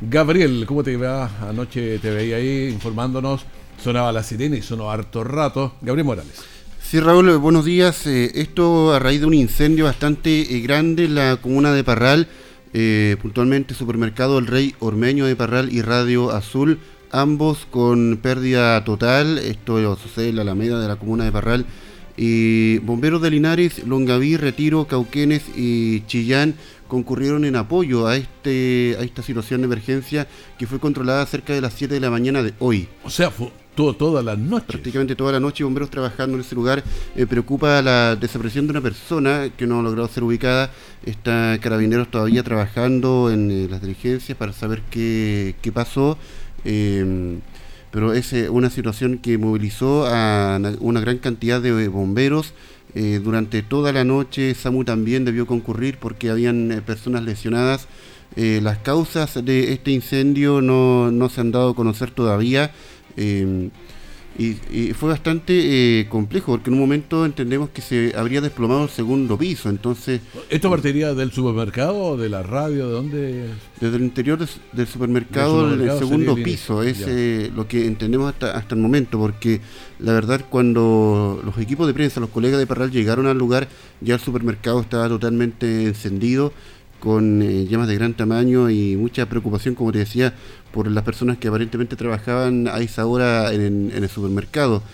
Gabriel, 0.00 0.64
¿cómo 0.68 0.84
te 0.84 0.96
va? 0.96 1.28
Anoche 1.40 1.98
te 1.98 2.10
veía 2.10 2.36
ahí 2.36 2.68
informándonos. 2.72 3.44
Sonaba 3.82 4.12
la 4.12 4.22
sirena 4.22 4.56
y 4.56 4.62
sonó 4.62 4.88
harto 4.88 5.24
rato. 5.24 5.74
Gabriel 5.80 6.06
Morales. 6.06 6.44
Sí, 6.80 7.00
Raúl, 7.00 7.38
buenos 7.38 7.64
días. 7.64 8.06
Eh, 8.06 8.30
esto 8.36 8.94
a 8.94 9.00
raíz 9.00 9.18
de 9.18 9.26
un 9.26 9.34
incendio 9.34 9.86
bastante 9.86 10.54
eh, 10.54 10.60
grande 10.60 11.06
en 11.06 11.16
la 11.16 11.38
comuna 11.38 11.72
de 11.72 11.82
Parral, 11.82 12.28
eh, 12.72 13.16
puntualmente 13.20 13.74
Supermercado 13.74 14.38
El 14.38 14.46
Rey 14.46 14.76
Ormeño 14.78 15.26
de 15.26 15.34
Parral 15.34 15.72
y 15.72 15.82
Radio 15.82 16.30
Azul, 16.30 16.78
ambos 17.10 17.66
con 17.68 18.20
pérdida 18.22 18.84
total. 18.84 19.38
Esto 19.38 19.96
sucede 19.96 20.28
en 20.28 20.36
la 20.36 20.42
Alameda 20.42 20.78
de 20.78 20.86
la 20.86 20.94
comuna 20.94 21.24
de 21.24 21.32
Parral 21.32 21.66
y 22.16 22.78
bomberos 22.78 23.22
de 23.22 23.30
Linares, 23.30 23.86
Longaví, 23.86 24.36
Retiro, 24.36 24.86
Cauquenes 24.86 25.42
y 25.56 26.04
Chillán 26.06 26.54
concurrieron 26.92 27.46
en 27.46 27.56
apoyo 27.56 28.06
a, 28.06 28.16
este, 28.16 28.96
a 29.00 29.02
esta 29.02 29.22
situación 29.22 29.62
de 29.62 29.64
emergencia 29.64 30.28
que 30.58 30.66
fue 30.66 30.78
controlada 30.78 31.24
cerca 31.24 31.54
de 31.54 31.62
las 31.62 31.72
7 31.72 31.94
de 31.94 32.00
la 32.00 32.10
mañana 32.10 32.42
de 32.42 32.52
hoy. 32.58 32.86
O 33.02 33.08
sea, 33.08 33.30
fue 33.30 33.50
todo, 33.74 33.94
toda 33.96 34.22
la 34.22 34.36
noche. 34.36 34.66
Prácticamente 34.68 35.16
toda 35.16 35.32
la 35.32 35.40
noche, 35.40 35.64
bomberos 35.64 35.88
trabajando 35.88 36.34
en 36.34 36.42
ese 36.42 36.54
lugar. 36.54 36.84
Eh, 37.16 37.26
preocupa 37.26 37.80
la 37.80 38.14
desaparición 38.16 38.66
de 38.66 38.72
una 38.72 38.82
persona 38.82 39.48
que 39.56 39.66
no 39.66 39.80
ha 39.80 39.82
logrado 39.82 40.06
ser 40.08 40.22
ubicada. 40.22 40.70
Está 41.06 41.58
Carabineros 41.62 42.10
todavía 42.10 42.42
trabajando 42.42 43.30
en 43.30 43.50
eh, 43.50 43.68
las 43.70 43.80
diligencias 43.80 44.36
para 44.36 44.52
saber 44.52 44.82
qué, 44.90 45.54
qué 45.62 45.72
pasó. 45.72 46.18
Eh, 46.66 47.38
pero 47.92 48.14
es 48.14 48.32
eh, 48.32 48.48
una 48.48 48.70
situación 48.70 49.18
que 49.18 49.38
movilizó 49.38 50.06
a 50.06 50.58
una 50.80 51.00
gran 51.00 51.18
cantidad 51.18 51.60
de 51.60 51.86
bomberos. 51.88 52.54
Eh, 52.94 53.20
durante 53.22 53.62
toda 53.62 53.92
la 53.92 54.04
noche 54.04 54.54
SAMU 54.54 54.84
también 54.84 55.24
debió 55.24 55.46
concurrir 55.46 55.98
porque 55.98 56.28
habían 56.30 56.72
eh, 56.72 56.82
personas 56.82 57.22
lesionadas. 57.22 57.86
las 58.34 58.78
causas 58.78 59.44
de 59.44 59.74
este 59.74 59.90
incendio 59.90 60.62
no, 60.62 61.10
no, 61.10 61.28
se 61.28 61.42
han 61.42 61.52
dado 61.52 61.70
a 61.70 61.74
conocer 61.74 62.10
todavía. 62.10 62.72
Y, 64.38 64.92
fue 64.94 65.10
bastante 65.10 66.00
eh, 66.00 66.08
complejo 66.08 66.52
porque 66.52 66.70
en 66.70 66.74
un 66.74 66.80
momento 66.80 67.26
entendemos 67.26 67.68
que 67.70 67.82
se 67.82 68.14
habría 68.16 68.40
desplomado 68.40 68.84
el 68.84 68.88
segundo 68.88 69.36
piso. 69.36 69.68
Entonces, 69.68 70.20
¿Esto 70.48 70.70
partiría 70.70 71.14
del 71.14 71.32
supermercado 71.32 71.96
o 71.96 72.16
de 72.16 72.28
la 72.28 72.42
radio? 72.42 72.86
¿De 72.86 72.92
dónde? 72.92 73.46
Desde 73.80 73.96
el 73.96 74.02
interior 74.02 74.38
del 74.72 74.86
supermercado, 74.86 75.76
del 75.76 75.98
segundo 75.98 76.34
piso. 76.34 76.82
Es 76.82 77.04
eh, 77.06 77.50
lo 77.54 77.68
que 77.68 77.86
entendemos 77.86 78.32
hasta, 78.32 78.56
hasta 78.56 78.74
el 78.74 78.80
momento. 78.80 79.18
Porque 79.18 79.60
la 79.98 80.12
verdad, 80.12 80.44
cuando 80.48 81.40
los 81.44 81.58
equipos 81.58 81.86
de 81.86 81.94
prensa, 81.94 82.20
los 82.20 82.30
colegas 82.30 82.58
de 82.58 82.66
Parral 82.66 82.90
llegaron 82.90 83.26
al 83.26 83.36
lugar, 83.36 83.68
ya 84.00 84.14
el 84.14 84.20
supermercado 84.20 84.80
estaba 84.80 85.08
totalmente 85.08 85.86
encendido 85.86 86.52
con 87.02 87.42
eh, 87.42 87.66
llamas 87.66 87.88
de 87.88 87.96
gran 87.96 88.14
tamaño 88.14 88.70
y 88.70 88.96
mucha 88.96 89.26
preocupación, 89.26 89.74
como 89.74 89.90
te 89.90 89.98
decía, 89.98 90.34
por 90.70 90.88
las 90.88 91.02
personas 91.02 91.36
que 91.36 91.48
aparentemente 91.48 91.96
trabajaban 91.96 92.68
a 92.68 92.78
esa 92.78 93.06
hora 93.06 93.52
en, 93.52 93.90
el 93.92 94.08
supermercado. 94.08 94.84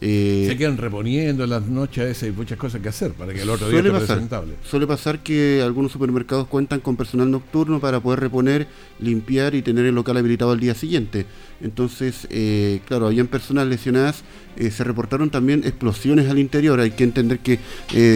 Eh, 0.00 0.46
se 0.48 0.56
quedan 0.56 0.76
reponiendo 0.76 1.42
en 1.42 1.50
las 1.50 1.66
noches 1.66 2.22
a 2.22 2.26
hay 2.26 2.30
muchas 2.30 2.56
cosas 2.56 2.80
que 2.80 2.88
hacer 2.88 3.12
para 3.14 3.34
que 3.34 3.42
el 3.42 3.50
otro 3.50 3.68
día 3.68 3.80
esté 3.80 3.90
presentable. 3.90 4.54
Suele 4.62 4.86
pasar 4.86 5.22
que 5.24 5.60
algunos 5.64 5.90
supermercados 5.90 6.46
cuentan 6.46 6.80
con 6.80 6.96
personal 6.96 7.28
nocturno 7.30 7.80
para 7.80 7.98
poder 7.98 8.20
reponer, 8.20 8.68
limpiar 9.00 9.56
y 9.56 9.62
tener 9.62 9.86
el 9.86 9.94
local 9.94 10.16
habilitado 10.16 10.52
al 10.52 10.60
día 10.60 10.74
siguiente. 10.74 11.26
Entonces, 11.60 12.28
eh, 12.30 12.80
claro, 12.86 13.06
habían 13.08 13.26
personas 13.26 13.66
lesionadas, 13.66 14.22
eh, 14.56 14.70
se 14.70 14.84
reportaron 14.84 15.30
también 15.30 15.64
explosiones 15.64 16.30
al 16.30 16.38
interior. 16.38 16.78
Hay 16.78 16.92
que 16.92 17.02
entender 17.02 17.40
que, 17.40 17.58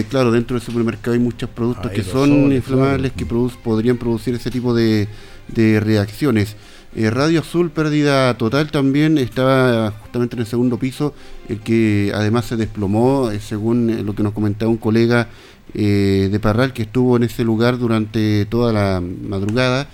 claro, 0.09 0.31
dentro 0.31 0.55
del 0.57 0.65
supermercado 0.65 1.13
hay 1.13 1.19
muchos 1.19 1.49
productos 1.49 1.91
que 1.91 2.03
son 2.03 2.53
inflamables, 2.53 3.11
que 3.11 3.25
podrían 3.25 3.97
producir 3.97 4.35
ese 4.35 4.49
tipo 4.49 4.73
de, 4.73 5.09
de 5.49 5.81
reacciones. 5.81 6.55
Eh, 6.95 7.09
Radio 7.09 7.39
Azul, 7.39 7.71
pérdida 7.71 8.37
total 8.37 8.69
también, 8.69 9.17
estaba 9.17 9.91
justamente 9.91 10.35
en 10.35 10.41
el 10.41 10.45
segundo 10.45 10.77
piso, 10.77 11.15
el 11.49 11.59
que 11.59 12.11
además 12.13 12.45
se 12.45 12.55
desplomó, 12.55 13.31
eh, 13.31 13.39
según 13.39 13.89
eh, 13.89 14.03
lo 14.03 14.13
que 14.13 14.21
nos 14.21 14.33
comentaba 14.33 14.69
un 14.69 14.77
colega 14.77 15.27
de 15.73 16.39
Parral 16.39 16.71
que 16.71 16.83
estuvo 16.83 17.17
en 17.17 17.23
ese 17.23 17.43
lugar 17.43 17.79
durante 17.79 18.45
toda 18.45 18.71
la 18.71 19.01
madrugada. 19.01 19.87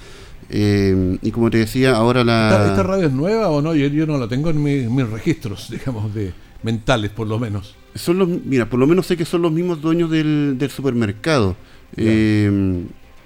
y 0.50 1.32
como 1.32 1.50
te 1.50 1.60
decía, 1.60 1.96
ahora 1.96 2.26
la... 2.26 2.68
¿Esta, 2.72 2.84
radio 2.84 3.08
es 3.08 3.14
nueva 3.14 3.48
o 3.48 3.62
no? 3.62 3.74
Yo, 3.76 4.06
no 4.06 4.18
la 4.18 4.28
tengo 4.28 4.50
en 4.50 4.62
mis 4.62 5.10
registros, 5.10 5.70
digamos, 5.72 6.14
de 6.14 6.34
mentales 6.64 7.12
por 7.12 7.28
lo 7.28 7.40
menos. 7.40 7.76
Son 7.96 8.18
los, 8.18 8.28
mira, 8.28 8.70
por 8.70 8.78
lo 8.78 8.88
menos 8.88 9.06
sé 9.06 9.16
que 9.16 9.24
son 9.24 9.42
los 9.42 9.54
mismos 9.54 9.82
dueños 9.82 10.12
del, 10.12 10.58
del 10.58 10.70
supermercado. 10.70 11.56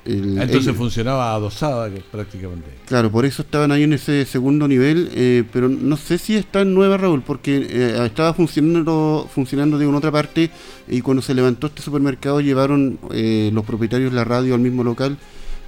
Ah, 0.06 0.44
entonces 0.44 0.76
funcionaba 0.76 1.34
adosada 1.34 1.90
prácticamente. 2.12 2.68
Claro, 2.86 3.10
por 3.10 3.26
eso 3.26 3.42
estaban 3.42 3.72
ahí 3.72 3.84
en 3.84 3.94
ese 3.94 4.26
segundo 4.26 4.68
nivel, 4.68 5.10
eh, 5.14 5.46
pero 5.54 5.70
no 5.70 5.96
sé 5.96 6.18
si 6.18 6.36
está 6.36 6.62
en 6.62 6.74
nueva 6.74 6.98
Raúl, 6.98 7.22
porque 7.22 7.68
eh, 7.70 8.06
estaba 8.06 8.34
funcionando, 8.34 9.30
funcionando 9.34 9.78
de 9.78 9.88
una 9.88 10.00
otra 10.00 10.12
parte 10.12 10.50
y 10.90 11.00
cuando 11.00 11.22
se 11.22 11.34
levantó 11.34 11.68
este 11.68 11.82
supermercado 11.82 12.42
llevaron 12.42 13.00
eh, 13.12 13.50
los 13.54 13.64
propietarios 13.64 14.12
la 14.12 14.26
radio 14.26 14.56
al 14.56 14.60
mismo 14.60 14.84
local 14.84 15.18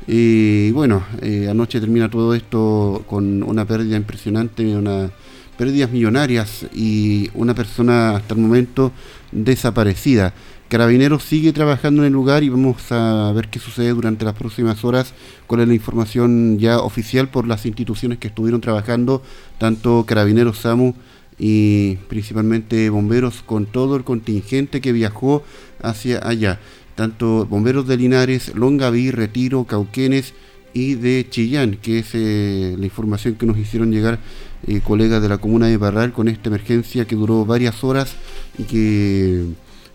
y 0.07 0.71
bueno, 0.71 1.03
anoche 1.49 1.79
termina 1.79 2.11
todo 2.11 2.35
esto 2.35 3.03
con 3.07 3.41
una 3.41 3.65
pérdida 3.65 3.95
impresionante, 3.95 4.75
una 4.75 5.09
pérdidas 5.57 5.89
millonarias 5.89 6.65
y 6.73 7.29
una 7.33 7.55
persona 7.55 8.17
hasta 8.17 8.33
el 8.35 8.41
momento 8.41 8.91
desaparecida. 9.31 10.33
Carabineros 10.75 11.23
sigue 11.23 11.53
trabajando 11.53 12.01
en 12.01 12.07
el 12.07 12.11
lugar 12.11 12.43
y 12.43 12.49
vamos 12.49 12.91
a 12.91 13.31
ver 13.33 13.47
qué 13.47 13.59
sucede 13.59 13.91
durante 13.91 14.25
las 14.25 14.33
próximas 14.33 14.83
horas. 14.83 15.13
Con 15.47 15.65
la 15.65 15.73
información 15.73 16.59
ya 16.59 16.79
oficial 16.79 17.29
por 17.29 17.47
las 17.47 17.65
instituciones 17.65 18.17
que 18.17 18.27
estuvieron 18.27 18.59
trabajando, 18.59 19.21
tanto 19.57 20.03
Carabineros 20.05 20.57
SAMU 20.57 20.93
y 21.39 21.95
principalmente 22.09 22.89
bomberos 22.89 23.41
con 23.45 23.67
todo 23.67 23.95
el 23.95 24.03
contingente 24.03 24.81
que 24.81 24.91
viajó 24.91 25.43
hacia 25.81 26.27
allá, 26.27 26.59
tanto 26.95 27.45
bomberos 27.45 27.87
de 27.87 27.95
Linares, 27.95 28.53
Longaví, 28.53 29.11
Retiro, 29.11 29.63
Cauquenes 29.63 30.33
y 30.73 30.95
de 30.95 31.25
Chillán, 31.29 31.77
que 31.81 31.99
es 31.99 32.09
eh, 32.15 32.75
la 32.77 32.85
información 32.85 33.35
que 33.35 33.45
nos 33.45 33.57
hicieron 33.57 33.93
llegar 33.93 34.19
eh, 34.67 34.81
colegas 34.81 35.21
de 35.21 35.29
la 35.29 35.37
comuna 35.37 35.67
de 35.67 35.77
Barral 35.77 36.11
con 36.11 36.27
esta 36.27 36.49
emergencia 36.49 37.05
que 37.05 37.15
duró 37.15 37.45
varias 37.45 37.81
horas 37.85 38.13
y 38.57 38.63
que 38.63 39.45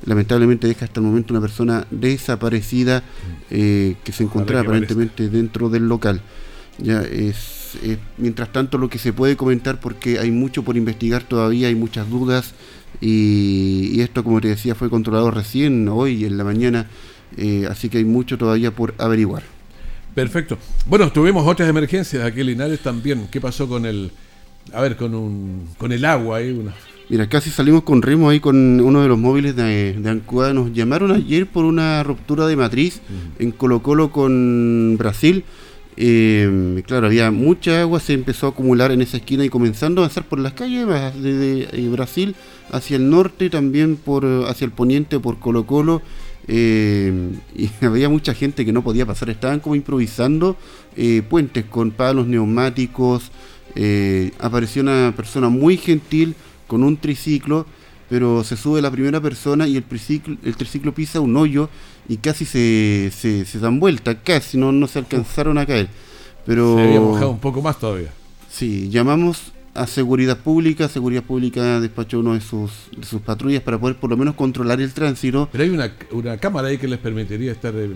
lamentablemente 0.04 0.66
deja 0.66 0.84
hasta 0.84 1.00
el 1.00 1.06
momento 1.06 1.34
una 1.34 1.40
persona 1.40 1.86
desaparecida 1.90 3.02
eh, 3.50 3.96
que 4.04 4.12
se 4.12 4.24
encontraba 4.24 4.62
aparentemente 4.62 5.28
dentro 5.28 5.68
del 5.68 5.88
local. 5.88 6.20
Ya 6.78 7.02
es, 7.02 7.78
mientras 8.16 8.52
tanto 8.52 8.78
lo 8.78 8.88
que 8.88 8.98
se 8.98 9.12
puede 9.12 9.36
comentar 9.36 9.80
porque 9.80 10.18
hay 10.18 10.30
mucho 10.30 10.62
por 10.62 10.76
investigar 10.76 11.22
todavía, 11.22 11.68
hay 11.68 11.74
muchas 11.74 12.08
dudas 12.08 12.54
y, 13.00 14.00
esto 14.00 14.24
como 14.24 14.40
te 14.40 14.48
decía 14.48 14.74
fue 14.74 14.88
controlado 14.90 15.30
recién 15.30 15.88
hoy 15.88 16.24
en 16.24 16.38
la 16.38 16.44
mañana, 16.44 16.86
eh, 17.36 17.66
así 17.70 17.88
que 17.88 17.98
hay 17.98 18.04
mucho 18.04 18.38
todavía 18.38 18.70
por 18.70 18.94
averiguar. 18.98 19.42
Perfecto. 20.14 20.58
Bueno, 20.86 21.12
tuvimos 21.12 21.46
otras 21.46 21.68
emergencias 21.68 22.24
aquí 22.24 22.40
en 22.40 22.48
Linares 22.48 22.80
también. 22.80 23.28
¿Qué 23.30 23.40
pasó 23.40 23.68
con 23.68 23.86
el, 23.86 24.10
a 24.72 24.80
ver, 24.80 24.96
con 24.96 25.14
un, 25.14 25.68
con 25.78 25.92
el 25.92 26.04
agua 26.04 26.38
ahí? 26.38 26.50
Una 26.50 26.72
Mira, 27.10 27.28
casi 27.28 27.50
salimos 27.50 27.82
con 27.82 28.02
Remo 28.02 28.30
ahí 28.30 28.38
con 28.38 28.80
uno 28.80 29.02
de 29.02 29.08
los 29.08 29.18
móviles 29.18 29.56
de, 29.56 29.94
de 29.94 30.54
Nos 30.54 30.72
llamaron 30.72 31.10
ayer 31.10 31.44
por 31.44 31.64
una 31.64 32.04
ruptura 32.04 32.46
de 32.46 32.54
matriz 32.54 33.00
en 33.40 33.50
Colo 33.50 33.82
Colo 33.82 34.12
con 34.12 34.94
Brasil. 34.96 35.42
Eh, 35.96 36.80
claro, 36.86 37.08
había 37.08 37.32
mucha 37.32 37.80
agua, 37.80 37.98
se 37.98 38.12
empezó 38.12 38.46
a 38.46 38.50
acumular 38.50 38.92
en 38.92 39.02
esa 39.02 39.16
esquina 39.16 39.44
y 39.44 39.48
comenzando 39.48 40.00
a 40.00 40.04
avanzar 40.04 40.22
por 40.22 40.38
las 40.38 40.52
calles 40.52 40.86
de, 41.20 41.68
eh, 41.72 41.88
Brasil 41.90 42.36
hacia 42.70 42.96
el 42.96 43.10
norte, 43.10 43.50
también 43.50 43.96
por 43.96 44.24
hacia 44.46 44.66
el 44.66 44.70
poniente 44.70 45.18
por 45.18 45.40
Colo 45.40 45.66
Colo. 45.66 46.02
Eh, 46.46 47.32
y 47.56 47.84
había 47.84 48.08
mucha 48.08 48.34
gente 48.34 48.64
que 48.64 48.72
no 48.72 48.84
podía 48.84 49.04
pasar, 49.04 49.30
estaban 49.30 49.58
como 49.58 49.74
improvisando 49.74 50.56
puentes 51.28 51.64
con 51.64 51.90
palos 51.90 52.28
neumáticos. 52.28 53.32
apareció 54.38 54.82
una 54.82 55.12
persona 55.16 55.48
muy 55.48 55.76
gentil 55.76 56.36
con 56.70 56.85
un 56.85 56.96
triciclo, 56.96 57.66
pero 58.09 58.44
se 58.44 58.56
sube 58.56 58.80
la 58.80 58.92
primera 58.92 59.20
persona 59.20 59.66
y 59.66 59.76
el 59.76 59.83
triciclo, 59.83 60.37
el 60.44 60.54
triciclo 60.54 60.94
pisa 60.94 61.18
un 61.18 61.37
hoyo 61.37 61.68
y 62.09 62.18
casi 62.18 62.44
se, 62.44 63.11
se, 63.11 63.59
dan 63.59 63.80
vuelta, 63.80 64.22
casi 64.22 64.56
no, 64.56 64.70
no 64.70 64.87
se 64.87 65.00
alcanzaron 65.00 65.59
a 65.59 65.66
caer. 65.66 65.88
Pero, 66.46 66.76
se 66.76 66.83
había 66.85 67.00
mojado 67.00 67.30
un 67.33 67.40
poco 67.40 67.61
más 67.61 67.76
todavía. 67.80 68.12
Sí, 68.48 68.88
llamamos 68.88 69.52
a 69.74 69.88
Seguridad 69.88 70.38
Pública. 70.38 70.88
Seguridad 70.88 71.24
Pública 71.24 71.80
despachó 71.80 72.20
uno 72.20 72.35
de 72.35 72.40
sus, 72.40 72.70
de 72.96 73.04
sus 73.04 73.20
patrullas 73.20 73.62
para 73.62 73.78
poder 73.78 73.96
por 73.96 74.09
lo 74.09 74.16
menos 74.16 74.37
controlar 74.37 74.80
el 74.80 74.92
tránsito. 74.92 75.48
Pero 75.50 75.64
hay 75.64 75.70
una, 75.70 75.92
una 76.12 76.38
cámara 76.38 76.68
ahí 76.68 76.78
que 76.78 76.87
les 76.87 77.00
permitiría 77.00 77.50
estar 77.50 77.74
eh, 77.74 77.90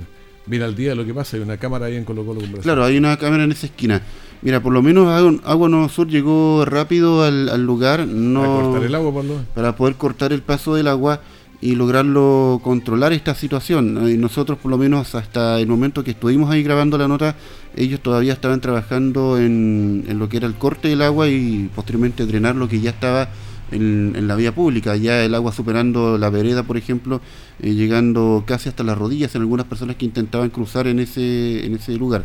bien 0.47 0.63
al 0.63 0.75
día 0.75 0.91
de 0.91 0.97
lo 0.97 1.05
que 1.05 1.15
pasa. 1.15 1.37
Hay 1.37 1.43
una 1.43 1.57
cámara 1.57 1.87
ahí 1.87 1.97
en 1.97 2.05
Colo 2.05 2.25
Colo. 2.25 2.41
Claro, 2.63 2.85
hay 2.85 2.97
una 2.97 3.17
cámara 3.17 3.45
en 3.45 3.53
esa 3.53 3.67
esquina. 3.67 4.03
Mira, 4.43 4.63
por 4.63 4.73
lo 4.73 4.83
menos 4.83 5.09
Agua, 5.45 5.69
Nuevo 5.69 5.89
Sur 5.89 6.09
llegó 6.09 6.65
rápido 6.65 7.23
al, 7.23 7.65
lugar. 7.65 8.07
No, 8.07 8.43
para 8.43 8.63
cortar 8.63 8.85
el 8.85 8.95
agua, 8.95 9.23
Para 9.55 9.77
poder 9.77 9.95
cortar 9.95 10.33
el 10.33 10.43
paso 10.43 10.75
del 10.75 10.89
agua 10.89 11.21
y 11.61 11.77
lograrlo 11.77 12.61
controlar 12.63 13.15
esta 13.15 13.35
situación. 13.35 14.11
Y 14.11 14.19
nosotros 14.19 14.59
por 14.59 14.71
lo 14.71 14.77
menos 14.77 15.15
hasta 15.15 15.59
el 15.61 15.67
momento 15.67 16.05
que 16.05 16.11
estuvimos 16.11 16.51
ahí 16.51 16.63
grabando 16.63 16.99
la 16.99 17.09
nota, 17.09 17.37
ellos 17.75 18.01
todavía 18.01 18.35
estaban 18.35 18.61
trabajando 18.61 19.39
en, 19.39 20.05
en 20.07 20.19
lo 20.19 20.29
que 20.29 20.37
era 20.37 20.47
el 20.47 20.55
corte 20.55 20.89
del 20.89 21.01
agua 21.01 21.29
y 21.29 21.71
posteriormente 21.75 22.27
drenar 22.27 22.55
lo 22.55 22.69
que 22.69 22.81
ya 22.81 22.91
estaba 22.91 23.31
en, 23.71 24.27
la 24.27 24.37
vía 24.37 24.55
pública, 24.55 24.97
ya 24.97 25.25
el 25.25 25.35
agua 25.35 25.53
superando 25.53 26.19
la 26.19 26.31
vereda, 26.31 26.63
por 26.63 26.77
ejemplo, 26.77 27.21
eh, 27.61 27.75
llegando 27.75 28.45
casi 28.47 28.69
hasta 28.69 28.83
las 28.83 28.97
rodillas 28.97 29.35
en 29.35 29.43
algunas 29.43 29.67
personas 29.67 29.97
que 29.97 30.05
intentaban 30.05 30.51
cruzar 30.51 30.87
en 30.87 30.99
ese, 30.99 31.65
en 31.67 31.75
ese 31.75 31.97
lugar. 31.97 32.25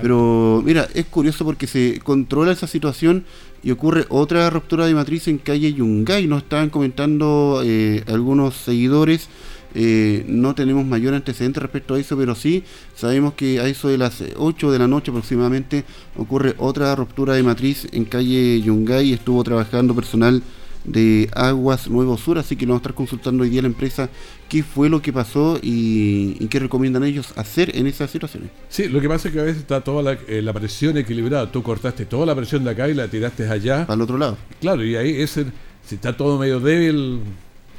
Pero 0.00 0.62
mira, 0.64 0.88
es 0.94 1.06
curioso 1.06 1.44
porque 1.44 1.66
se 1.66 2.00
controla 2.02 2.52
esa 2.52 2.66
situación 2.66 3.24
y 3.62 3.70
ocurre 3.70 4.06
otra 4.08 4.50
ruptura 4.50 4.86
de 4.86 4.94
matriz 4.94 5.28
en 5.28 5.38
calle 5.38 5.72
Yungay, 5.72 6.26
nos 6.26 6.42
estaban 6.42 6.70
comentando 6.70 7.62
eh, 7.64 8.02
algunos 8.08 8.54
seguidores. 8.54 9.28
Eh, 9.74 10.24
no 10.28 10.54
tenemos 10.54 10.84
mayor 10.84 11.14
antecedente 11.14 11.58
respecto 11.58 11.94
a 11.94 11.98
eso, 11.98 12.14
pero 12.18 12.34
sí 12.34 12.62
sabemos 12.94 13.32
que 13.32 13.58
a 13.58 13.68
eso 13.68 13.88
de 13.88 13.96
las 13.96 14.22
8 14.36 14.70
de 14.70 14.78
la 14.78 14.86
noche 14.86 15.10
aproximadamente 15.10 15.84
ocurre 16.18 16.54
otra 16.58 16.94
ruptura 16.94 17.32
de 17.34 17.42
matriz 17.42 17.86
en 17.92 18.04
calle 18.04 18.60
Yungay. 18.60 19.14
Estuvo 19.14 19.42
trabajando 19.44 19.94
personal 19.94 20.42
de 20.84 21.28
Aguas 21.34 21.88
Nuevo 21.88 22.16
Sur, 22.16 22.38
así 22.38 22.56
que 22.56 22.66
nos 22.66 22.74
vamos 22.74 22.80
a 22.80 22.82
estar 22.82 22.94
consultando 22.94 23.42
hoy 23.42 23.50
día 23.50 23.62
la 23.62 23.68
empresa 23.68 24.08
qué 24.48 24.62
fue 24.62 24.88
lo 24.88 25.00
que 25.00 25.12
pasó 25.12 25.58
y, 25.62 26.34
qué 26.48 26.58
recomiendan 26.58 27.04
ellos 27.04 27.32
hacer 27.36 27.76
en 27.76 27.86
esas 27.86 28.10
situaciones. 28.10 28.50
Sí, 28.68 28.88
lo 28.88 29.00
que 29.00 29.08
pasa 29.08 29.28
es 29.28 29.34
que 29.34 29.40
a 29.40 29.44
veces 29.44 29.62
está 29.62 29.80
toda 29.80 30.18
eh, 30.28 30.42
la, 30.42 30.52
presión 30.52 30.96
equilibrada. 30.98 31.50
Tú 31.50 31.62
cortaste 31.62 32.04
toda 32.04 32.26
la 32.26 32.34
presión 32.34 32.64
de 32.64 32.70
acá 32.70 32.88
y 32.88 32.94
la 32.94 33.08
tiraste 33.08 33.48
allá. 33.48 33.84
Al 33.84 34.00
otro 34.00 34.18
lado. 34.18 34.36
Claro, 34.60 34.84
y 34.84 34.96
ahí 34.96 35.22
ese, 35.22 35.46
si 35.86 35.94
está 35.94 36.16
todo 36.16 36.38
medio 36.38 36.60
débil, 36.60 37.20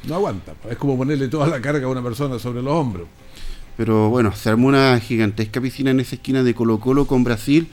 no 0.08 0.16
aguanta. 0.16 0.54
Es 0.70 0.78
como 0.78 0.98
ponerle 0.98 1.28
toda 1.28 1.48
la 1.48 1.62
carga 1.62 1.86
a 1.86 1.90
una 1.90 2.02
persona 2.02 2.40
sobre 2.40 2.62
los 2.62 2.74
hombros. 2.74 3.08
Pero 3.76 4.10
bueno, 4.10 4.34
se 4.36 4.50
armó 4.50 4.68
una 4.68 5.00
gigantesca 5.00 5.60
piscina 5.60 5.92
en 5.92 6.00
esa 6.00 6.16
esquina 6.16 6.44
de 6.44 6.54
Colo 6.54 6.80
Colo 6.80 7.08
con 7.08 7.24
Brasil 7.24 7.70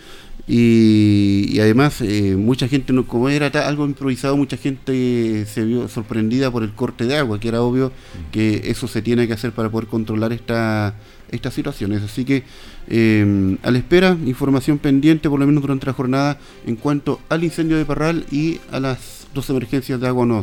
y, 0.53 1.61
además, 1.61 2.01
eh, 2.01 2.35
mucha 2.37 2.67
gente, 2.67 2.93
como 3.07 3.29
era 3.29 3.47
algo 3.69 3.85
improvisado, 3.87 4.37
mucha 4.37 4.57
gente 4.57 5.47
se 5.47 5.65
vio 5.65 5.87
sorprendida 5.87 6.51
por 6.51 6.65
el 6.65 6.73
corte 6.73 7.07
de 7.07 7.17
agua, 7.17 7.39
que 7.39 7.47
era 7.47 7.63
obvio 7.63 7.93
que 8.33 8.63
eso 8.65 8.89
se 8.89 9.01
tiene 9.01 9.29
que 9.29 9.33
hacer 9.33 9.53
para 9.53 9.71
poder 9.71 9.87
controlar 9.87 10.33
esta, 10.33 10.97
estas 11.31 11.55
situaciones. 11.55 12.03
Así 12.03 12.25
que, 12.25 12.43
eh, 12.89 13.57
a 13.63 13.71
la 13.71 13.79
espera, 13.79 14.17
información 14.27 14.79
pendiente, 14.79 15.31
por 15.31 15.39
lo 15.39 15.47
menos 15.47 15.63
durante 15.63 15.87
la 15.87 15.93
jornada, 15.93 16.39
en 16.67 16.75
cuanto 16.75 17.21
al 17.29 17.45
incendio 17.45 17.77
de 17.77 17.85
Parral 17.85 18.27
y 18.33 18.59
a 18.73 18.81
las 18.81 19.29
dos 19.33 19.49
emergencias 19.51 20.01
de 20.01 20.09
agua 20.09 20.27
no 20.27 20.43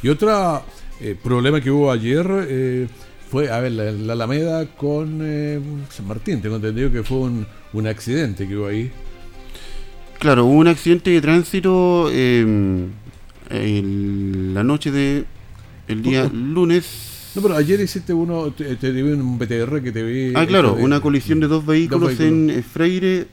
Y 0.00 0.10
otro 0.10 0.62
eh, 1.00 1.16
problema 1.20 1.60
que 1.60 1.72
hubo 1.72 1.90
ayer 1.90 2.88
fue, 3.30 3.48
a 3.48 3.60
ver, 3.60 3.72
la, 3.72 4.12
Alameda 4.12 4.66
con 4.66 5.20
San 5.88 6.06
Martín. 6.08 6.42
Tengo 6.42 6.56
entendido 6.56 6.90
que 6.90 7.04
fue 7.04 7.18
un, 7.18 7.46
un 7.72 7.86
accidente 7.86 8.48
que 8.48 8.56
hubo 8.56 8.66
ahí. 8.66 8.90
Claro, 10.18 10.46
hubo 10.46 10.58
un 10.58 10.68
accidente 10.68 11.10
de 11.10 11.20
tránsito 11.20 12.10
em, 12.10 12.90
la 13.48 14.64
noche 14.64 14.90
de 14.90 15.24
el 15.86 16.02
día 16.02 16.28
lunes. 16.32 17.32
No, 17.36 17.42
pero 17.42 17.54
ayer 17.56 17.80
hiciste 17.80 18.12
uno, 18.12 18.50
te, 18.50 18.74
vi 18.90 19.00
en 19.00 19.20
un 19.20 19.38
BTR 19.38 19.80
que 19.80 19.92
te 19.92 20.02
vi. 20.02 20.32
Ah, 20.34 20.44
claro, 20.46 20.74
una 20.74 21.00
colisión 21.00 21.38
de 21.38 21.46
dos 21.46 21.64
vehículos, 21.64 22.18
en 22.18 22.50
eh, 22.50 22.62
Freire 22.62 23.28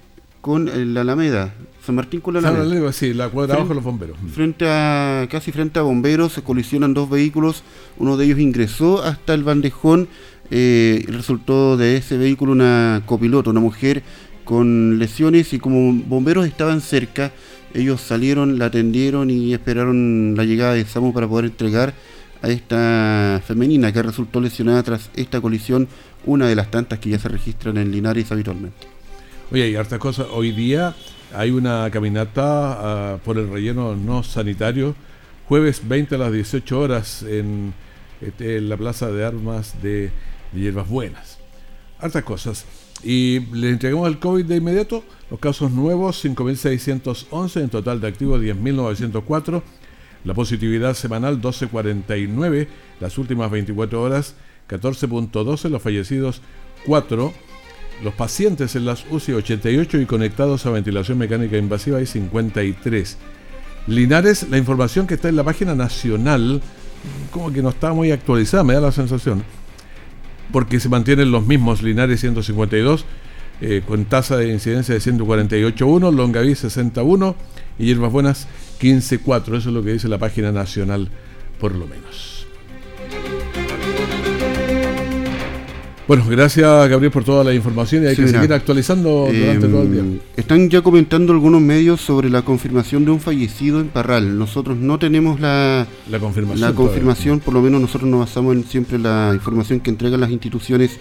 con 0.47 0.69
eh, 0.69 0.85
la 0.85 1.01
Alameda. 1.01 1.53
San 1.85 1.95
Martín 1.95 2.21
con 2.21 2.33
la 2.33 2.39
Alameda. 2.39 2.93
sí, 2.93 3.13
la 3.13 3.27
cuadra 3.27 3.55
abajo 3.57 3.73
los 3.73 3.83
bomberos. 3.83 4.17
Frente 4.33 4.65
a, 4.65 5.27
casi 5.29 5.51
frente 5.51 5.77
a 5.77 5.81
bomberos, 5.81 6.31
se 6.31 6.41
colisionan 6.41 6.93
dos 6.93 7.09
vehículos. 7.09 7.63
Uno 7.97 8.15
de 8.15 8.25
ellos 8.25 8.39
ingresó 8.39 9.03
hasta 9.03 9.33
el 9.33 9.43
bandejón. 9.43 10.07
Eh, 10.49 11.03
resultó 11.09 11.75
de 11.75 11.97
ese 11.97 12.17
vehículo 12.17 12.53
una 12.53 13.03
copiloto, 13.05 13.49
una 13.49 13.59
mujer 13.59 14.03
con 14.45 14.97
lesiones 14.99 15.51
y 15.51 15.59
como 15.59 15.91
bomberos 16.07 16.47
estaban 16.47 16.79
cerca, 16.79 17.33
ellos 17.73 17.99
salieron, 17.99 18.57
la 18.57 18.67
atendieron 18.67 19.29
y 19.29 19.53
esperaron 19.53 20.35
la 20.37 20.45
llegada 20.45 20.75
de 20.75 20.85
SAMU 20.85 21.11
para 21.11 21.27
poder 21.27 21.43
entregar 21.43 21.93
a 22.41 22.47
esta 22.47 23.41
femenina 23.45 23.91
que 23.91 24.01
resultó 24.01 24.39
lesionada 24.39 24.81
tras 24.83 25.09
esta 25.17 25.41
colisión, 25.41 25.89
una 26.25 26.47
de 26.47 26.55
las 26.55 26.71
tantas 26.71 26.99
que 26.99 27.09
ya 27.09 27.19
se 27.19 27.27
registran 27.27 27.75
en 27.75 27.91
Linares 27.91 28.31
habitualmente. 28.31 28.96
Oye, 29.49 29.63
hay 29.63 29.75
hartas 29.75 29.99
cosas. 29.99 30.27
Hoy 30.33 30.51
día 30.51 30.93
hay 31.33 31.51
una 31.51 31.89
caminata 31.89 33.13
ah, 33.13 33.17
por 33.23 33.37
el 33.37 33.49
relleno 33.49 33.95
no 33.95 34.21
sanitario, 34.21 34.93
jueves 35.47 35.87
20 35.87 36.15
a 36.15 36.17
las 36.17 36.33
18 36.33 36.77
horas 36.79 37.23
en, 37.23 37.73
este, 38.19 38.59
la 38.59 38.75
Plaza 38.75 39.09
de 39.09 39.25
Armas 39.25 39.81
de, 39.81 40.11
de 40.51 40.59
Hierbas 40.59 40.89
Buenas. 40.89 41.39
Hartas 41.97 42.23
cosas. 42.25 42.65
Y 43.03 43.39
le 43.53 43.69
entregamos 43.69 44.09
el 44.09 44.19
COVID 44.19 44.43
de 44.43 44.57
inmediato. 44.57 45.05
Los 45.31 45.39
casos 45.39 45.71
nuevos, 45.71 46.25
5.611, 46.25 47.61
en 47.61 47.69
total 47.69 48.01
de 48.01 48.07
activos 48.07 48.41
10.904. 48.41 49.61
La 50.25 50.33
positividad 50.33 50.93
semanal 50.93 51.41
12.49, 51.41 52.67
las 52.99 53.17
últimas 53.17 53.49
24 53.49 54.01
horas 54.01 54.35
14.12, 54.67 55.69
los 55.69 55.81
fallecidos 55.81 56.41
4, 56.85 57.33
los 58.03 58.13
pacientes 58.13 58.75
en 58.75 58.85
las 58.85 59.05
UCI 59.09 59.33
88 59.33 59.99
y 59.99 60.05
conectados 60.05 60.65
a 60.65 60.71
ventilación 60.71 61.17
mecánica 61.17 61.57
invasiva 61.57 61.97
hay 61.97 62.05
53. 62.05 63.17
Linares, 63.87 64.47
la 64.49 64.57
información 64.57 65.07
que 65.07 65.15
está 65.15 65.29
en 65.29 65.35
la 65.35 65.43
página 65.43 65.73
nacional, 65.75 66.61
como 67.31 67.51
que 67.51 67.61
no 67.61 67.69
está 67.69 67.93
muy 67.93 68.11
actualizada, 68.11 68.63
me 68.63 68.73
da 68.73 68.81
la 68.81 68.91
sensación 68.91 69.43
porque 70.51 70.79
se 70.79 70.89
mantienen 70.89 71.31
los 71.31 71.45
mismos 71.45 71.81
Linares 71.81 72.21
152, 72.21 73.05
eh, 73.61 73.81
con 73.85 74.05
tasa 74.05 74.37
de 74.37 74.49
incidencia 74.49 74.93
de 74.93 75.01
148.1, 75.01 76.13
Longaví 76.13 76.55
61 76.55 77.35
y 77.79 77.85
Hierbas 77.85 78.11
Buenas 78.11 78.47
15.4. 78.79 79.57
Eso 79.57 79.57
es 79.57 79.65
lo 79.65 79.83
que 79.83 79.93
dice 79.93 80.07
la 80.07 80.19
página 80.19 80.51
nacional, 80.51 81.09
por 81.59 81.75
lo 81.75 81.87
menos. 81.87 82.36
Bueno, 86.07 86.23
gracias 86.29 86.89
Gabriel 86.89 87.11
por 87.11 87.25
toda 87.25 87.43
la 87.43 87.53
información 87.53 88.03
y 88.03 88.07
hay 88.07 88.15
que 88.15 88.29
seguir 88.29 88.53
actualizando 88.53 89.27
durante 89.27 89.67
todo 89.67 89.81
el 89.81 89.91
día. 89.91 90.01
Em, 90.01 90.19
están 90.37 90.69
ya 90.69 90.81
comentando 90.81 91.33
algunos 91.33 91.59
medios 91.59 91.99
sobre 91.99 92.29
la 92.29 92.43
confirmación 92.43 93.03
de 93.03 93.11
un 93.11 93.19
fallecido 93.19 93.81
en 93.81 93.89
Parral. 93.89 94.39
Nosotros 94.39 94.77
no 94.77 94.99
tenemos 94.99 95.41
la, 95.41 95.85
la 96.09 96.19
confirmación, 96.19 96.61
la 96.61 96.73
confirmación 96.73 97.39
por 97.41 97.53
lo 97.53 97.61
menos 97.61 97.81
nosotros 97.81 98.09
nos 98.09 98.21
basamos 98.21 98.55
en 98.55 98.63
siempre 98.63 98.97
la 98.97 99.31
información 99.33 99.81
que 99.81 99.89
entregan 99.89 100.21
las 100.21 100.31
instituciones 100.31 100.97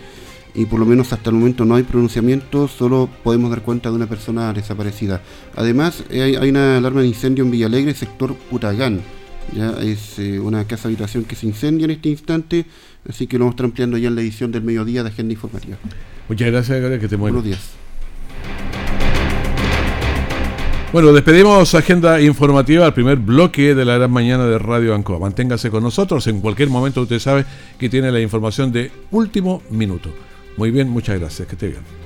y 0.56 0.64
por 0.64 0.80
lo 0.80 0.86
menos 0.86 1.12
hasta 1.12 1.30
el 1.30 1.36
momento 1.36 1.64
no 1.64 1.76
hay 1.76 1.84
pronunciamiento, 1.84 2.66
solo 2.66 3.08
podemos 3.22 3.50
dar 3.50 3.62
cuenta 3.62 3.90
de 3.90 3.94
una 3.94 4.08
persona 4.08 4.52
desaparecida. 4.52 5.22
Además, 5.54 6.02
hay, 6.10 6.34
hay 6.34 6.50
una 6.50 6.78
alarma 6.78 7.02
de 7.02 7.06
incendio 7.06 7.44
en 7.44 7.52
Villalegre, 7.52 7.94
sector 7.94 8.34
Putagán. 8.50 9.02
Ya 9.54 9.70
es 9.80 10.18
eh, 10.18 10.40
una 10.40 10.66
casa 10.66 10.88
habitación 10.88 11.24
que 11.24 11.36
se 11.36 11.46
incendia 11.46 11.84
en 11.84 11.92
este 11.92 12.08
instante 12.08 12.66
Así 13.08 13.26
que 13.26 13.38
lo 13.38 13.44
vamos 13.44 13.52
a 13.52 13.56
estar 13.56 13.66
ampliando 13.66 13.98
ya 13.98 14.08
en 14.08 14.14
la 14.14 14.20
edición 14.20 14.50
del 14.52 14.62
mediodía 14.62 15.02
de 15.02 15.10
Agenda 15.10 15.32
Informativa. 15.32 15.76
Muchas 16.28 16.48
gracias, 16.48 16.80
Gabriel, 16.80 17.00
que 17.00 17.08
te 17.08 17.16
Buenos 17.16 17.44
días. 17.44 17.70
Bueno, 20.92 21.12
despedimos 21.12 21.74
Agenda 21.74 22.20
Informativa 22.20 22.86
al 22.86 22.94
primer 22.94 23.18
bloque 23.18 23.74
de 23.74 23.84
la 23.84 23.98
gran 23.98 24.10
mañana 24.10 24.46
de 24.46 24.58
Radio 24.58 24.94
Ancoa. 24.94 25.18
Manténgase 25.18 25.70
con 25.70 25.82
nosotros. 25.82 26.26
En 26.26 26.40
cualquier 26.40 26.70
momento 26.70 27.02
usted 27.02 27.18
sabe 27.18 27.44
que 27.78 27.88
tiene 27.88 28.10
la 28.10 28.20
información 28.20 28.72
de 28.72 28.90
último 29.10 29.62
minuto. 29.70 30.10
Muy 30.56 30.70
bien, 30.70 30.88
muchas 30.88 31.20
gracias. 31.20 31.46
Que 31.46 31.54
esté 31.54 31.68
bien. 31.68 32.05